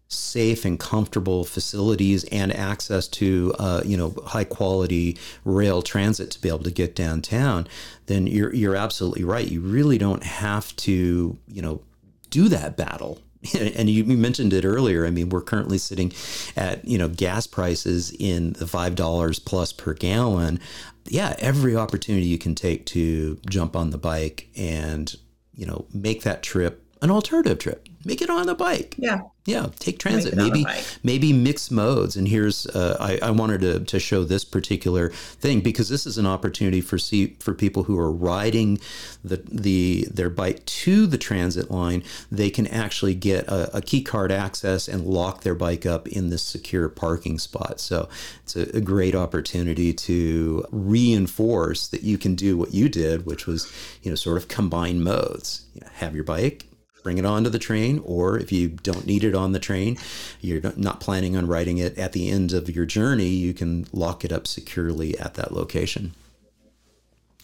[0.09, 6.41] safe and comfortable facilities and access to uh, you know high quality rail transit to
[6.41, 7.67] be able to get downtown,
[8.07, 9.49] then you're you're absolutely right.
[9.49, 11.83] You really don't have to you know
[12.31, 13.21] do that battle
[13.55, 15.07] and you mentioned it earlier.
[15.07, 16.13] I mean, we're currently sitting
[16.57, 20.61] at you know gas prices in the five dollars plus per gallon.
[21.07, 25.15] Yeah, every opportunity you can take to jump on the bike and
[25.55, 27.89] you know make that trip an alternative trip.
[28.05, 28.95] Make it on the bike.
[28.99, 29.23] Yeah.
[29.47, 29.67] Yeah.
[29.81, 30.37] Take transit.
[30.37, 30.65] Maybe
[31.03, 32.15] maybe mix modes.
[32.15, 36.17] And here's uh, I, I wanted to, to show this particular thing because this is
[36.17, 38.79] an opportunity for see for people who are riding
[39.25, 42.05] the the their bike to the transit line.
[42.31, 46.31] They can actually get a, a key card access and lock their bike up in
[46.31, 47.81] this secure parking spot.
[47.81, 48.09] So
[48.45, 53.49] it's a, a great opportunity to reinforce that you can do what you did, which
[53.49, 53.71] was
[54.03, 55.67] you know sort of combine modes.
[55.75, 56.67] You know, have your bike
[57.07, 59.97] bring it onto the train, or if you don't need it on the train,
[60.41, 64.25] you're not planning on riding it at the end of your journey, you can lock
[64.25, 66.17] it up securely at that location.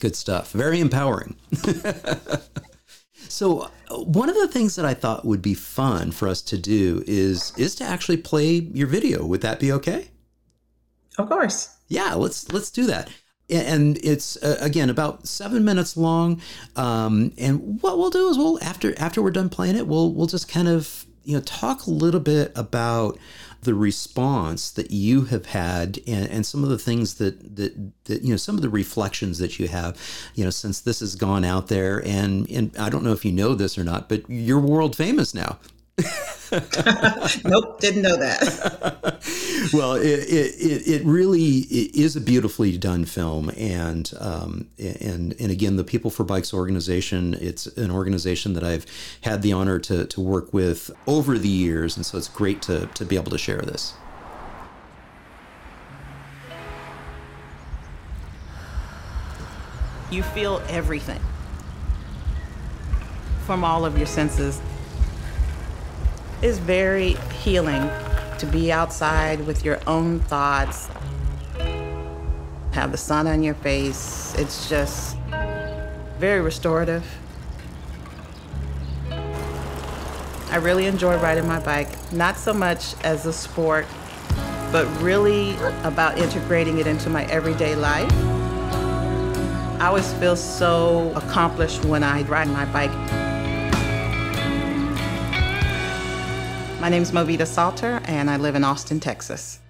[0.00, 0.50] Good stuff.
[0.50, 1.36] Very empowering.
[3.28, 6.58] so uh, one of the things that I thought would be fun for us to
[6.58, 9.24] do is is to actually play your video.
[9.24, 10.08] Would that be okay?
[11.18, 11.76] Of course.
[11.86, 13.10] Yeah, let's let's do that
[13.52, 16.40] and it's uh, again about seven minutes long.
[16.76, 20.26] Um, and what we'll do is we'll after after we're done playing it, we'll we'll
[20.26, 23.18] just kind of you know talk a little bit about
[23.62, 28.22] the response that you have had and, and some of the things that, that that
[28.22, 29.96] you know some of the reflections that you have
[30.34, 33.30] you know since this has gone out there and and I don't know if you
[33.30, 35.58] know this or not but you're world famous now
[37.44, 39.20] nope, didn't know that.
[39.72, 45.50] well, it, it, it really it is a beautifully done film, and um, and and
[45.50, 47.34] again, the People for Bikes organization.
[47.40, 48.86] It's an organization that I've
[49.22, 52.86] had the honor to to work with over the years, and so it's great to
[52.86, 53.94] to be able to share this.
[60.10, 61.20] You feel everything
[63.46, 64.60] from all of your senses
[66.42, 67.12] is very
[67.42, 67.88] healing
[68.38, 70.88] to be outside with your own thoughts,
[72.72, 74.34] have the sun on your face.
[74.36, 75.16] It's just
[76.18, 77.04] very restorative.
[80.50, 83.86] I really enjoy riding my bike, not so much as a sport,
[84.70, 88.12] but really about integrating it into my everyday life.
[89.80, 92.90] I always feel so accomplished when I ride my bike.
[96.82, 99.60] My name is Movita Salter, and I live in Austin, Texas.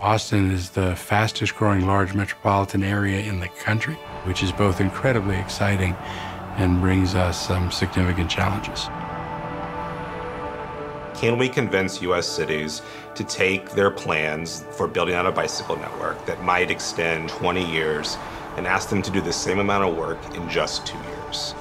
[0.00, 3.94] Austin is the fastest growing large metropolitan area in the country,
[4.26, 5.96] which is both incredibly exciting
[6.56, 8.88] and brings us some significant challenges.
[11.20, 12.80] Can we convince US cities
[13.20, 18.16] to take their plans for building out a bicycle network that might extend 20 years
[18.56, 21.54] and ask them to do the same amount of work in just two years?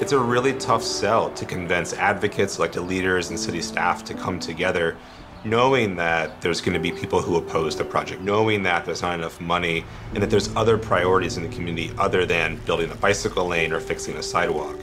[0.00, 4.38] It's a really tough sell to convince advocates, elected leaders, and city staff to come
[4.38, 4.96] together
[5.44, 9.18] knowing that there's going to be people who oppose the project, knowing that there's not
[9.18, 13.48] enough money, and that there's other priorities in the community other than building a bicycle
[13.48, 14.76] lane or fixing a sidewalk.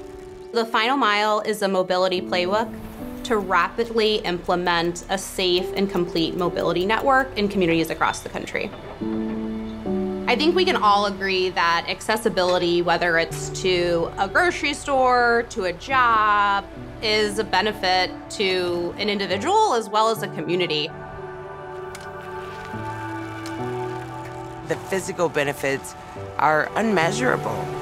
[0.51, 2.69] The Final Mile is a mobility playbook
[3.29, 8.71] to rapidly implement a safe and complete mobility network in communities across the country.
[10.27, 15.65] I think we can all agree that accessibility, whether it's to a grocery store, to
[15.65, 16.65] a job,
[17.03, 20.89] is a benefit to an individual as well as a community.
[24.69, 25.93] The physical benefits
[26.39, 27.79] are unmeasurable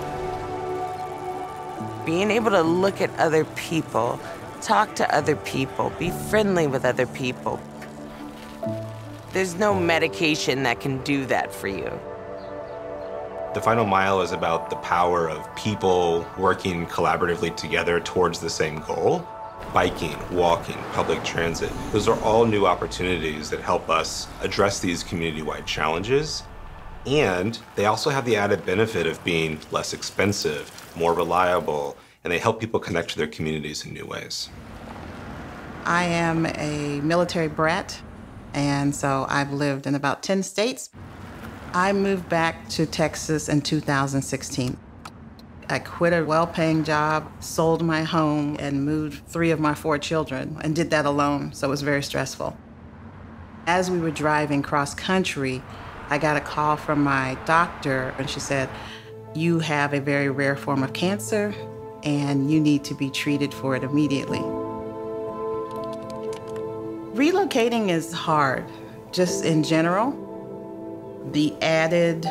[2.08, 4.18] being able to look at other people,
[4.68, 7.58] talk to other people, be friendly with other people.
[9.32, 11.90] There's no medication that can do that for you.
[13.54, 18.82] The final mile is about the power of people working collaboratively together towards the same
[18.82, 19.26] goal.
[19.74, 21.72] biking, walking, public transit.
[21.92, 26.44] Those are all new opportunities that help us address these community wide challenges.
[27.06, 31.96] And they also have the added benefit of being less expensive, more reliable,
[32.28, 34.50] and they help people connect to their communities in new ways.
[35.86, 38.02] I am a military brat,
[38.54, 40.90] and so I've lived in about 10 states.
[41.74, 44.78] I moved back to Texas in 2016.
[45.70, 49.98] I quit a well paying job, sold my home, and moved three of my four
[49.98, 52.58] children, and did that alone, so it was very stressful.
[53.68, 55.64] As we were driving cross country,
[56.10, 58.68] I got a call from my doctor, and she said,
[59.34, 61.56] You have a very rare form of cancer,
[62.04, 64.40] and you need to be treated for it immediately.
[67.18, 68.66] Relocating is hard,
[69.12, 70.12] just in general.
[71.32, 72.24] The added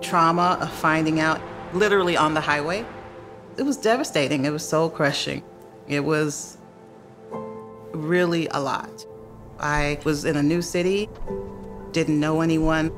[0.00, 1.40] trauma of finding out
[1.74, 2.84] literally on the highway,
[3.56, 4.44] it was devastating.
[4.44, 5.42] It was soul crushing.
[5.86, 6.56] It was
[7.92, 9.04] really a lot.
[9.58, 11.08] I was in a new city,
[11.92, 12.90] didn't know anyone.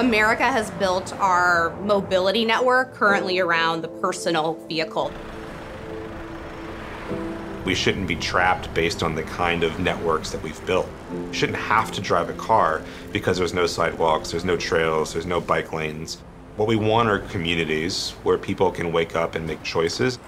[0.00, 5.12] America has built our mobility network currently around the personal vehicle.
[7.66, 10.88] We shouldn't be trapped based on the kind of networks that we've built.
[11.28, 12.80] We shouldn't have to drive a car
[13.12, 16.14] because there's no sidewalks, there's no trails, there's no bike lanes.
[16.56, 20.18] What we want are communities where people can wake up and make choices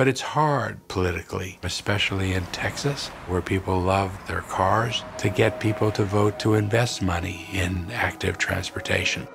[0.00, 5.92] but it's hard politically, especially in Texas, where people love their cars, to get people
[5.92, 9.28] to vote to invest money in active transportation.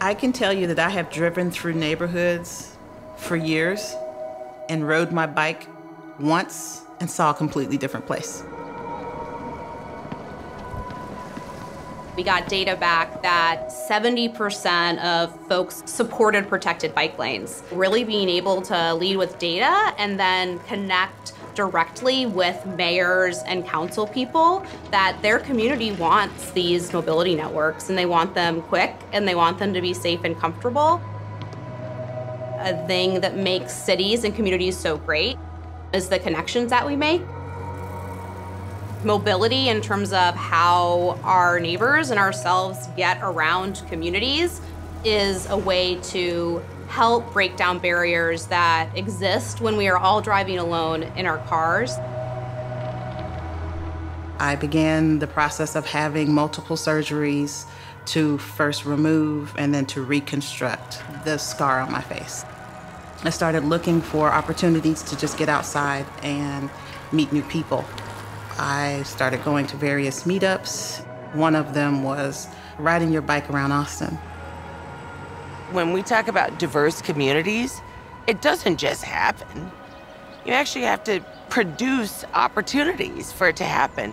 [0.00, 2.76] I can tell you that I have driven through neighborhoods
[3.16, 3.94] for years
[4.68, 5.68] and rode my bike
[6.18, 8.42] once and saw a completely different place.
[12.16, 17.62] We got data back that 70% of folks supported protected bike lanes.
[17.70, 24.06] Really being able to lead with data and then connect directly with mayors and council
[24.06, 29.34] people that their community wants these mobility networks and they want them quick and they
[29.34, 31.00] want them to be safe and comfortable.
[32.58, 35.36] A thing that makes cities and communities so great
[35.92, 37.22] is the connections that we make
[39.04, 44.60] mobility in terms of how our neighbors and ourselves get around communities
[45.04, 50.58] is a way to help break down barriers that exist when we are all driving
[50.58, 51.96] alone in our cars.
[54.38, 57.66] I began the process of having multiple surgeries
[58.06, 62.44] to first remove and then to reconstruct the scar on my face.
[63.22, 66.70] I started looking for opportunities to just get outside and
[67.12, 67.84] meet new people.
[68.62, 71.02] I started going to various meetups.
[71.34, 72.46] One of them was
[72.78, 74.16] riding your bike around Austin.
[75.72, 77.80] When we talk about diverse communities,
[78.26, 79.72] it doesn't just happen.
[80.44, 84.12] You actually have to produce opportunities for it to happen.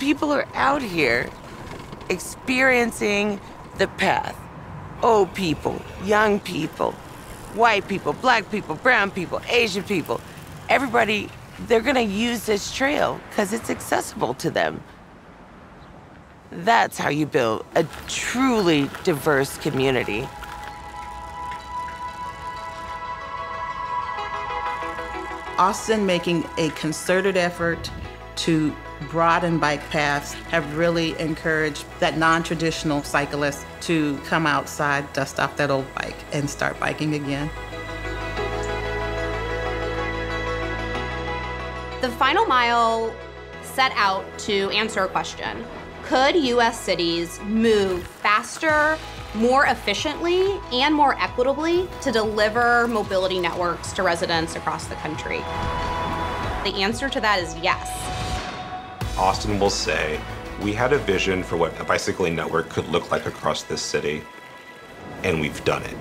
[0.00, 1.30] People are out here
[2.08, 3.40] experiencing
[3.78, 4.36] the path.
[5.04, 6.90] Old people, young people,
[7.54, 10.20] white people, black people, brown people, Asian people.
[10.68, 11.28] Everybody
[11.66, 14.82] they're going to use this trail because it's accessible to them.
[16.50, 20.28] That's how you build a truly diverse community.
[25.58, 27.90] Austin making a concerted effort
[28.36, 28.74] to
[29.10, 35.70] broaden bike paths have really encouraged that non-traditional cyclist to come outside, dust off that
[35.70, 37.50] old bike, and start biking again.
[42.02, 43.14] The final mile
[43.62, 45.64] set out to answer a question
[46.02, 48.98] Could US cities move faster,
[49.36, 55.38] more efficiently, and more equitably to deliver mobility networks to residents across the country?
[56.64, 57.88] The answer to that is yes.
[59.16, 60.20] Austin will say,
[60.60, 64.24] We had a vision for what a bicycling network could look like across this city,
[65.22, 65.96] and we've done it.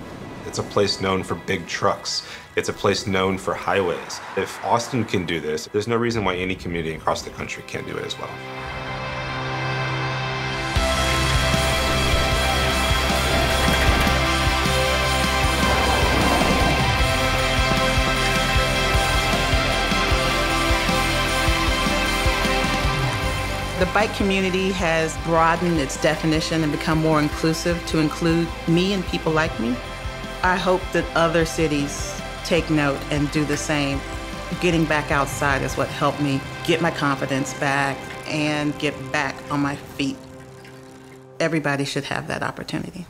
[0.51, 2.27] It's a place known for big trucks.
[2.57, 4.19] It's a place known for highways.
[4.35, 7.87] If Austin can do this, there's no reason why any community across the country can't
[7.87, 8.27] do it as well.
[23.79, 29.05] The bike community has broadened its definition and become more inclusive to include me and
[29.05, 29.77] people like me.
[30.43, 34.01] I hope that other cities take note and do the same.
[34.59, 39.59] Getting back outside is what helped me get my confidence back and get back on
[39.59, 40.17] my feet.
[41.39, 43.05] everybody should have that opportunity.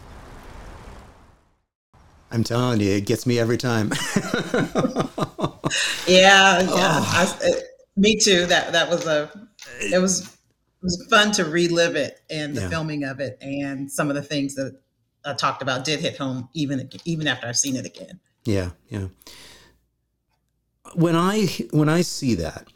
[2.32, 3.92] I'm telling you, it gets me every time.
[6.08, 6.66] yeah, yeah.
[6.70, 7.38] Oh.
[7.44, 7.52] I, uh,
[7.98, 8.46] me too.
[8.46, 9.30] That that was a
[9.82, 12.70] it was it was fun to relive it and the yeah.
[12.70, 14.80] filming of it and some of the things that
[15.26, 18.20] I talked about did hit home even even after I've seen it again.
[18.46, 19.08] Yeah, yeah.
[20.96, 22.68] When I when I see that,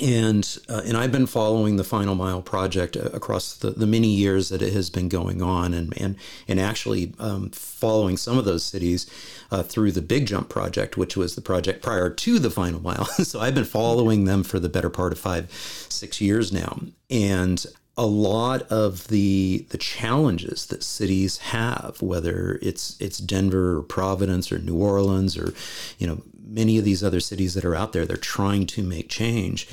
[0.00, 4.08] and uh, and I've been following the Final Mile project uh, across the, the many
[4.08, 8.44] years that it has been going on, and and and actually um, following some of
[8.44, 9.10] those cities
[9.50, 13.04] uh, through the Big Jump project, which was the project prior to the Final Mile.
[13.24, 16.78] so I've been following them for the better part of five, six years now,
[17.10, 17.64] and
[17.96, 24.52] a lot of the the challenges that cities have, whether it's it's Denver or Providence
[24.52, 25.54] or New Orleans or
[25.98, 29.08] you know many of these other cities that are out there, they're trying to make
[29.08, 29.68] change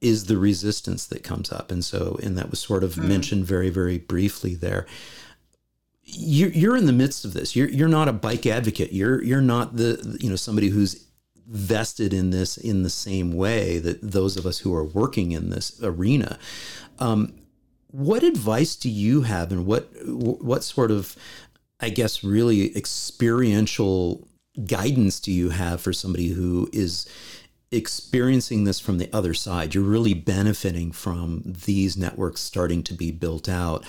[0.00, 1.70] is the resistance that comes up.
[1.70, 3.04] And so, and that was sort of mm.
[3.04, 4.86] mentioned very, very briefly there.
[6.04, 7.56] You're, you're in the midst of this.
[7.56, 8.92] You're, you're not a bike advocate.
[8.92, 11.06] You're, you're not the, you know, somebody who's
[11.48, 15.50] vested in this in the same way that those of us who are working in
[15.50, 16.38] this arena.
[16.98, 17.34] Um,
[17.88, 21.16] what advice do you have and what, what sort of,
[21.80, 24.28] I guess, really experiential
[24.64, 27.06] guidance do you have for somebody who is
[27.70, 29.74] experiencing this from the other side?
[29.74, 33.84] You're really benefiting from these networks starting to be built out.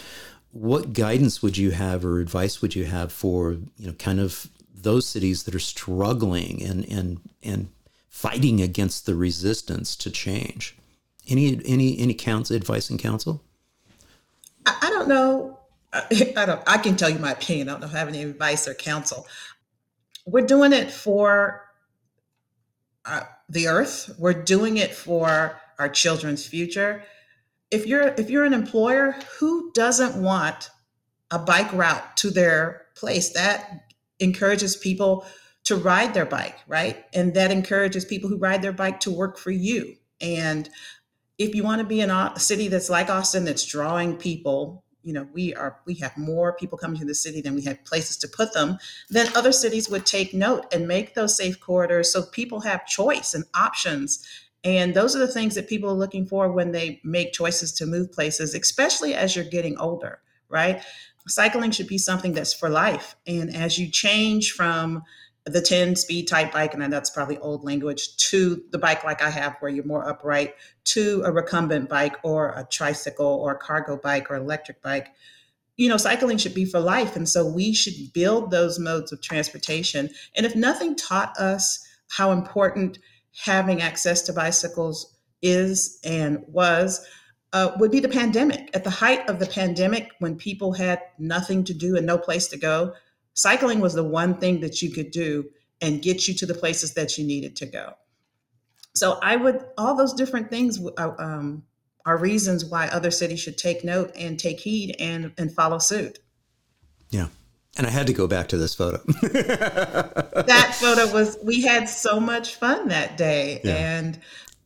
[0.51, 4.47] What guidance would you have or advice would you have for, you know, kind of
[4.73, 7.69] those cities that are struggling and and and
[8.09, 10.75] fighting against the resistance to change?
[11.27, 13.43] Any any any counts advice and counsel?
[14.81, 15.59] I, don't know.
[15.93, 16.61] I don't.
[16.67, 17.69] I can tell you my opinion.
[17.69, 19.25] I don't know if I have any advice or counsel
[20.27, 21.63] we're doing it for
[23.05, 24.13] uh, the earth.
[24.19, 27.03] We're doing it for our children's future.
[27.71, 30.69] If you're if you're an employer, who doesn't want
[31.31, 33.31] a bike route to their place?
[33.33, 33.85] That
[34.19, 35.25] encourages people
[35.63, 37.05] to ride their bike, right?
[37.13, 39.95] And that encourages people who ride their bike to work for you.
[40.21, 40.69] And
[41.37, 45.13] if you want to be in a city that's like Austin, that's drawing people you
[45.13, 48.17] know we are we have more people coming to the city than we have places
[48.17, 48.77] to put them
[49.09, 53.33] then other cities would take note and make those safe corridors so people have choice
[53.33, 54.25] and options.
[54.63, 57.85] And those are the things that people are looking for when they make choices to
[57.85, 60.19] move places especially as you're getting older
[60.49, 60.83] right?
[61.27, 63.15] Cycling should be something that's for life.
[63.25, 65.03] And as you change from
[65.51, 69.29] the 10 speed type bike, and that's probably old language, to the bike like I
[69.29, 73.97] have, where you're more upright, to a recumbent bike or a tricycle or a cargo
[73.97, 75.09] bike or electric bike.
[75.77, 77.15] You know, cycling should be for life.
[77.15, 80.09] And so we should build those modes of transportation.
[80.35, 82.99] And if nothing taught us how important
[83.43, 87.05] having access to bicycles is and was,
[87.53, 88.69] uh, would be the pandemic.
[88.73, 92.47] At the height of the pandemic, when people had nothing to do and no place
[92.47, 92.93] to go,
[93.37, 95.47] cycling was the one thing that you could do
[95.79, 97.93] and get you to the places that you needed to go.
[98.95, 101.63] So I would, all those different things uh, um,
[102.03, 106.17] are reasons why other cities should take note and take heed and, and follow suit.
[107.11, 107.27] Yeah.
[107.77, 108.97] And I had to go back to this photo.
[109.21, 113.61] that photo was, we had so much fun that day.
[113.63, 113.75] Yeah.
[113.75, 114.19] And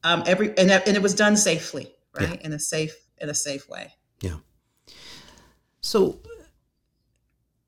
[0.05, 2.39] um, every, and, and it was done safely, right?
[2.39, 2.45] Yeah.
[2.45, 3.91] In a safe, in a safe way.
[4.21, 4.37] Yeah.
[5.81, 6.21] So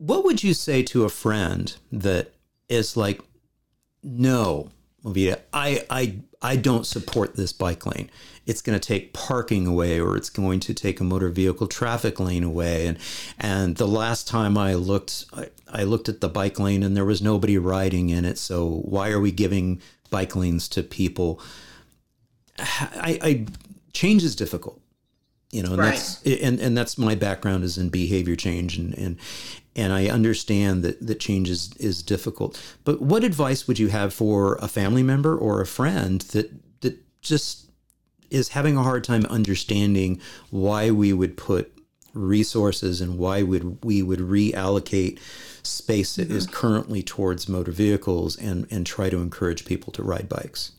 [0.05, 2.33] what would you say to a friend that
[2.67, 3.21] is like,
[4.03, 4.69] no,
[5.01, 8.11] Movita, I, I, I don't support this bike lane.
[8.45, 12.19] It's going to take parking away, or it's going to take a motor vehicle traffic
[12.19, 12.85] lane away.
[12.87, 12.99] And
[13.39, 17.05] and the last time I looked, I, I looked at the bike lane, and there
[17.05, 18.37] was nobody riding in it.
[18.37, 21.39] So why are we giving bike lanes to people?
[22.59, 23.45] I, I
[23.93, 24.81] change is difficult
[25.53, 25.91] you know and right.
[25.91, 29.17] that's and, and that's my background is in behavior change and and
[29.75, 32.61] and I understand that that change is, is difficult.
[32.83, 36.51] But what advice would you have for a family member or a friend that
[36.81, 37.69] that just
[38.29, 40.19] is having a hard time understanding
[40.49, 41.71] why we would put
[42.13, 45.19] resources and why would we would reallocate
[45.63, 46.37] space that mm-hmm.
[46.37, 50.73] is currently towards motor vehicles and and try to encourage people to ride bikes?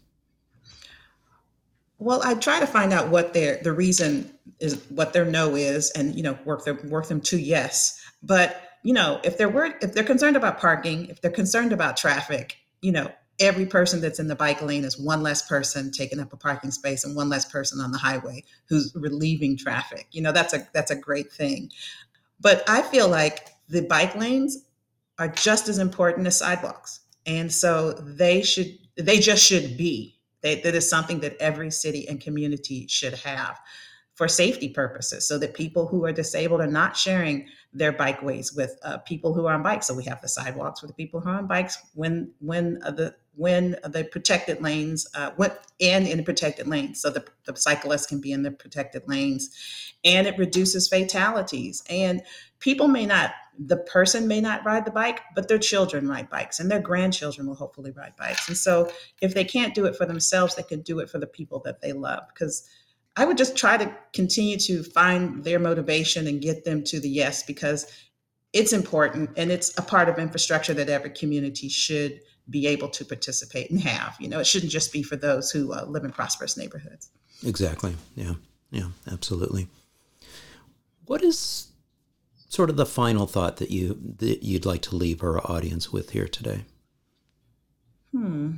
[1.98, 4.30] Well, I try to find out what their the reason
[4.60, 8.00] is, what their no is, and you know work them work them to yes.
[8.22, 11.96] But you know, if they're worried, if they're concerned about parking, if they're concerned about
[11.96, 13.10] traffic, you know,
[13.40, 16.70] every person that's in the bike lane is one less person taking up a parking
[16.70, 20.06] space and one less person on the highway who's relieving traffic.
[20.12, 21.70] You know, that's a that's a great thing.
[22.38, 24.66] But I feel like the bike lanes
[25.18, 27.00] are just as important as sidewalks.
[27.24, 30.20] And so they should they just should be.
[30.42, 33.58] They, that is something that every city and community should have
[34.14, 38.78] for safety purposes so that people who are disabled are not sharing their bikeways with
[38.84, 39.88] uh, people who are on bikes.
[39.88, 43.14] So we have the sidewalks for the people who are on bikes when when the
[43.36, 48.06] when the protected lanes uh, went in in the protected lanes, so the, the cyclists
[48.06, 49.50] can be in the protected lanes,
[50.04, 51.82] and it reduces fatalities.
[51.90, 52.22] And
[52.60, 56.60] people may not, the person may not ride the bike, but their children ride bikes,
[56.60, 58.46] and their grandchildren will hopefully ride bikes.
[58.46, 61.26] And so, if they can't do it for themselves, they can do it for the
[61.26, 62.68] people that they love because
[63.16, 67.08] I would just try to continue to find their motivation and get them to the
[67.08, 67.86] yes because
[68.52, 73.04] it's important and it's a part of infrastructure that every community should be able to
[73.04, 74.16] participate and have.
[74.20, 77.10] You know, it shouldn't just be for those who uh, live in prosperous neighborhoods.
[77.44, 77.96] Exactly.
[78.14, 78.34] Yeah.
[78.70, 78.88] Yeah.
[79.10, 79.68] Absolutely.
[81.06, 81.68] What is
[82.48, 86.10] sort of the final thought that you that you'd like to leave our audience with
[86.10, 86.64] here today?
[88.12, 88.52] Hmm.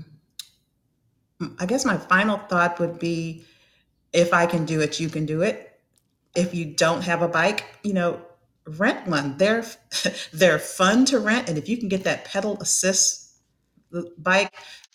[1.59, 3.45] I guess my final thought would be
[4.17, 5.79] if I can do it, you can do it.
[6.35, 8.21] If you don't have a bike, you know,
[8.67, 9.37] rent one.
[9.37, 9.65] They're
[10.33, 13.23] they're fun to rent, and if you can get that pedal assist
[14.19, 14.53] bike,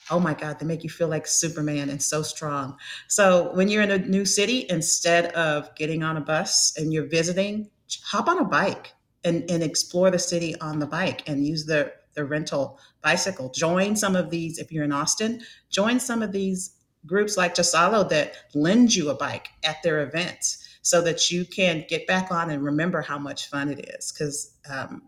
[0.10, 2.78] oh my God, they make you feel like Superman and so strong.
[3.08, 7.08] So when you're in a new city, instead of getting on a bus and you're
[7.08, 7.70] visiting,
[8.04, 8.94] hop on a bike
[9.24, 13.50] and, and explore the city on the bike and use the the rental bicycle.
[13.52, 15.42] Join some of these if you're in Austin.
[15.70, 16.76] Join some of these
[17.06, 21.86] groups like Ghisallo that lend you a bike at their events so that you can
[21.88, 25.04] get back on and remember how much fun it is because um,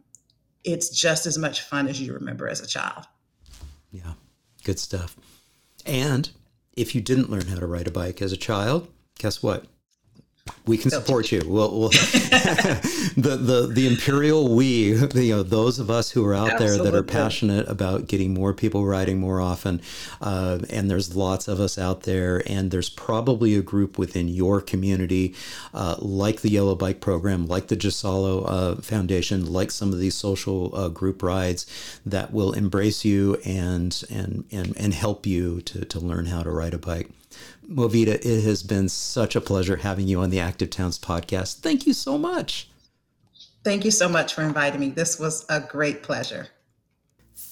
[0.64, 3.06] it's just as much fun as you remember as a child.
[3.91, 4.14] Yeah,
[4.64, 5.16] good stuff.
[5.86, 6.30] And
[6.76, 8.88] if you didn't learn how to ride a bike as a child,
[9.20, 9.66] guess what?
[10.66, 11.41] We can support you.
[11.46, 16.52] We'll, we'll the the the imperial we, you know, those of us who are out
[16.52, 16.78] Absolutely.
[16.78, 19.82] there that are passionate about getting more people riding more often,
[20.22, 24.60] uh, and there's lots of us out there, and there's probably a group within your
[24.60, 25.34] community,
[25.74, 30.16] uh, like the Yellow Bike Program, like the Ghisallo uh, Foundation, like some of these
[30.16, 31.66] social uh, group rides
[32.06, 36.52] that will embrace you and and and and help you to to learn how to
[36.52, 37.10] ride a bike.
[37.70, 41.59] Movita, it has been such a pleasure having you on the Active Towns podcast.
[41.59, 42.70] Thank you so much.
[43.64, 44.89] Thank you so much for inviting me.
[44.89, 46.49] This was a great pleasure.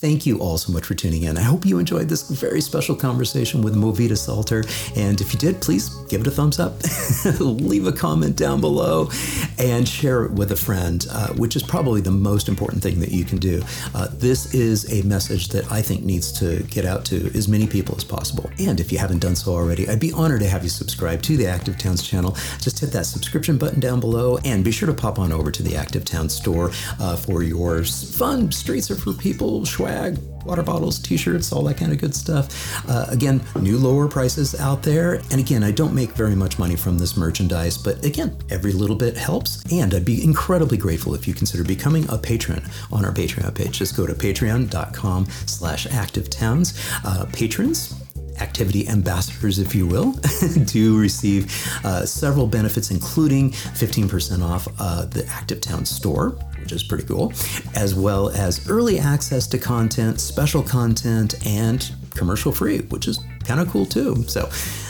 [0.01, 1.37] Thank you all so much for tuning in.
[1.37, 4.63] I hope you enjoyed this very special conversation with Movita Salter.
[4.95, 6.81] And if you did, please give it a thumbs up,
[7.39, 9.11] leave a comment down below,
[9.59, 13.11] and share it with a friend, uh, which is probably the most important thing that
[13.11, 13.61] you can do.
[13.93, 17.67] Uh, this is a message that I think needs to get out to as many
[17.67, 18.49] people as possible.
[18.57, 21.37] And if you haven't done so already, I'd be honored to have you subscribe to
[21.37, 22.31] the Active Towns channel.
[22.59, 25.61] Just hit that subscription button down below and be sure to pop on over to
[25.61, 30.63] the Active Towns store uh, for your fun Streets are for People swag swag, water
[30.63, 32.87] bottles, t shirts, all that kind of good stuff.
[32.89, 35.15] Uh, again, new lower prices out there.
[35.31, 38.95] And again, I don't make very much money from this merchandise, but again, every little
[38.95, 39.63] bit helps.
[39.71, 43.79] And I'd be incredibly grateful if you consider becoming a patron on our Patreon page.
[43.79, 46.77] Just go to patreon.com slash activetowns.
[47.05, 47.93] Uh, patrons,
[48.39, 50.13] activity ambassadors, if you will,
[50.65, 51.45] do receive
[51.85, 57.33] uh, several benefits, including 15% off uh, the Active Town store which is pretty cool,
[57.75, 63.59] as well as early access to content, special content, and commercial free, which is kind
[63.59, 64.23] of cool too.
[64.27, 64.49] So,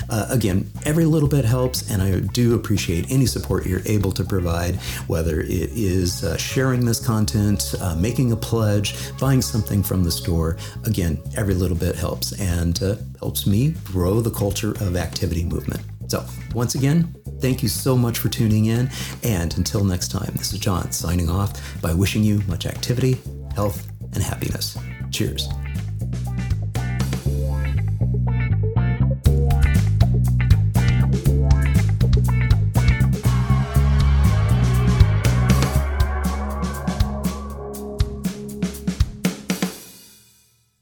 [0.10, 4.24] uh, again, every little bit helps, and I do appreciate any support you're able to
[4.24, 4.76] provide,
[5.08, 10.12] whether it is uh, sharing this content, uh, making a pledge, buying something from the
[10.12, 10.58] store.
[10.86, 15.82] Again, every little bit helps and uh, helps me grow the culture of activity movement.
[16.12, 18.90] So, once again, thank you so much for tuning in.
[19.24, 23.18] And until next time, this is John signing off by wishing you much activity,
[23.56, 24.78] health, and happiness.
[25.10, 25.48] Cheers.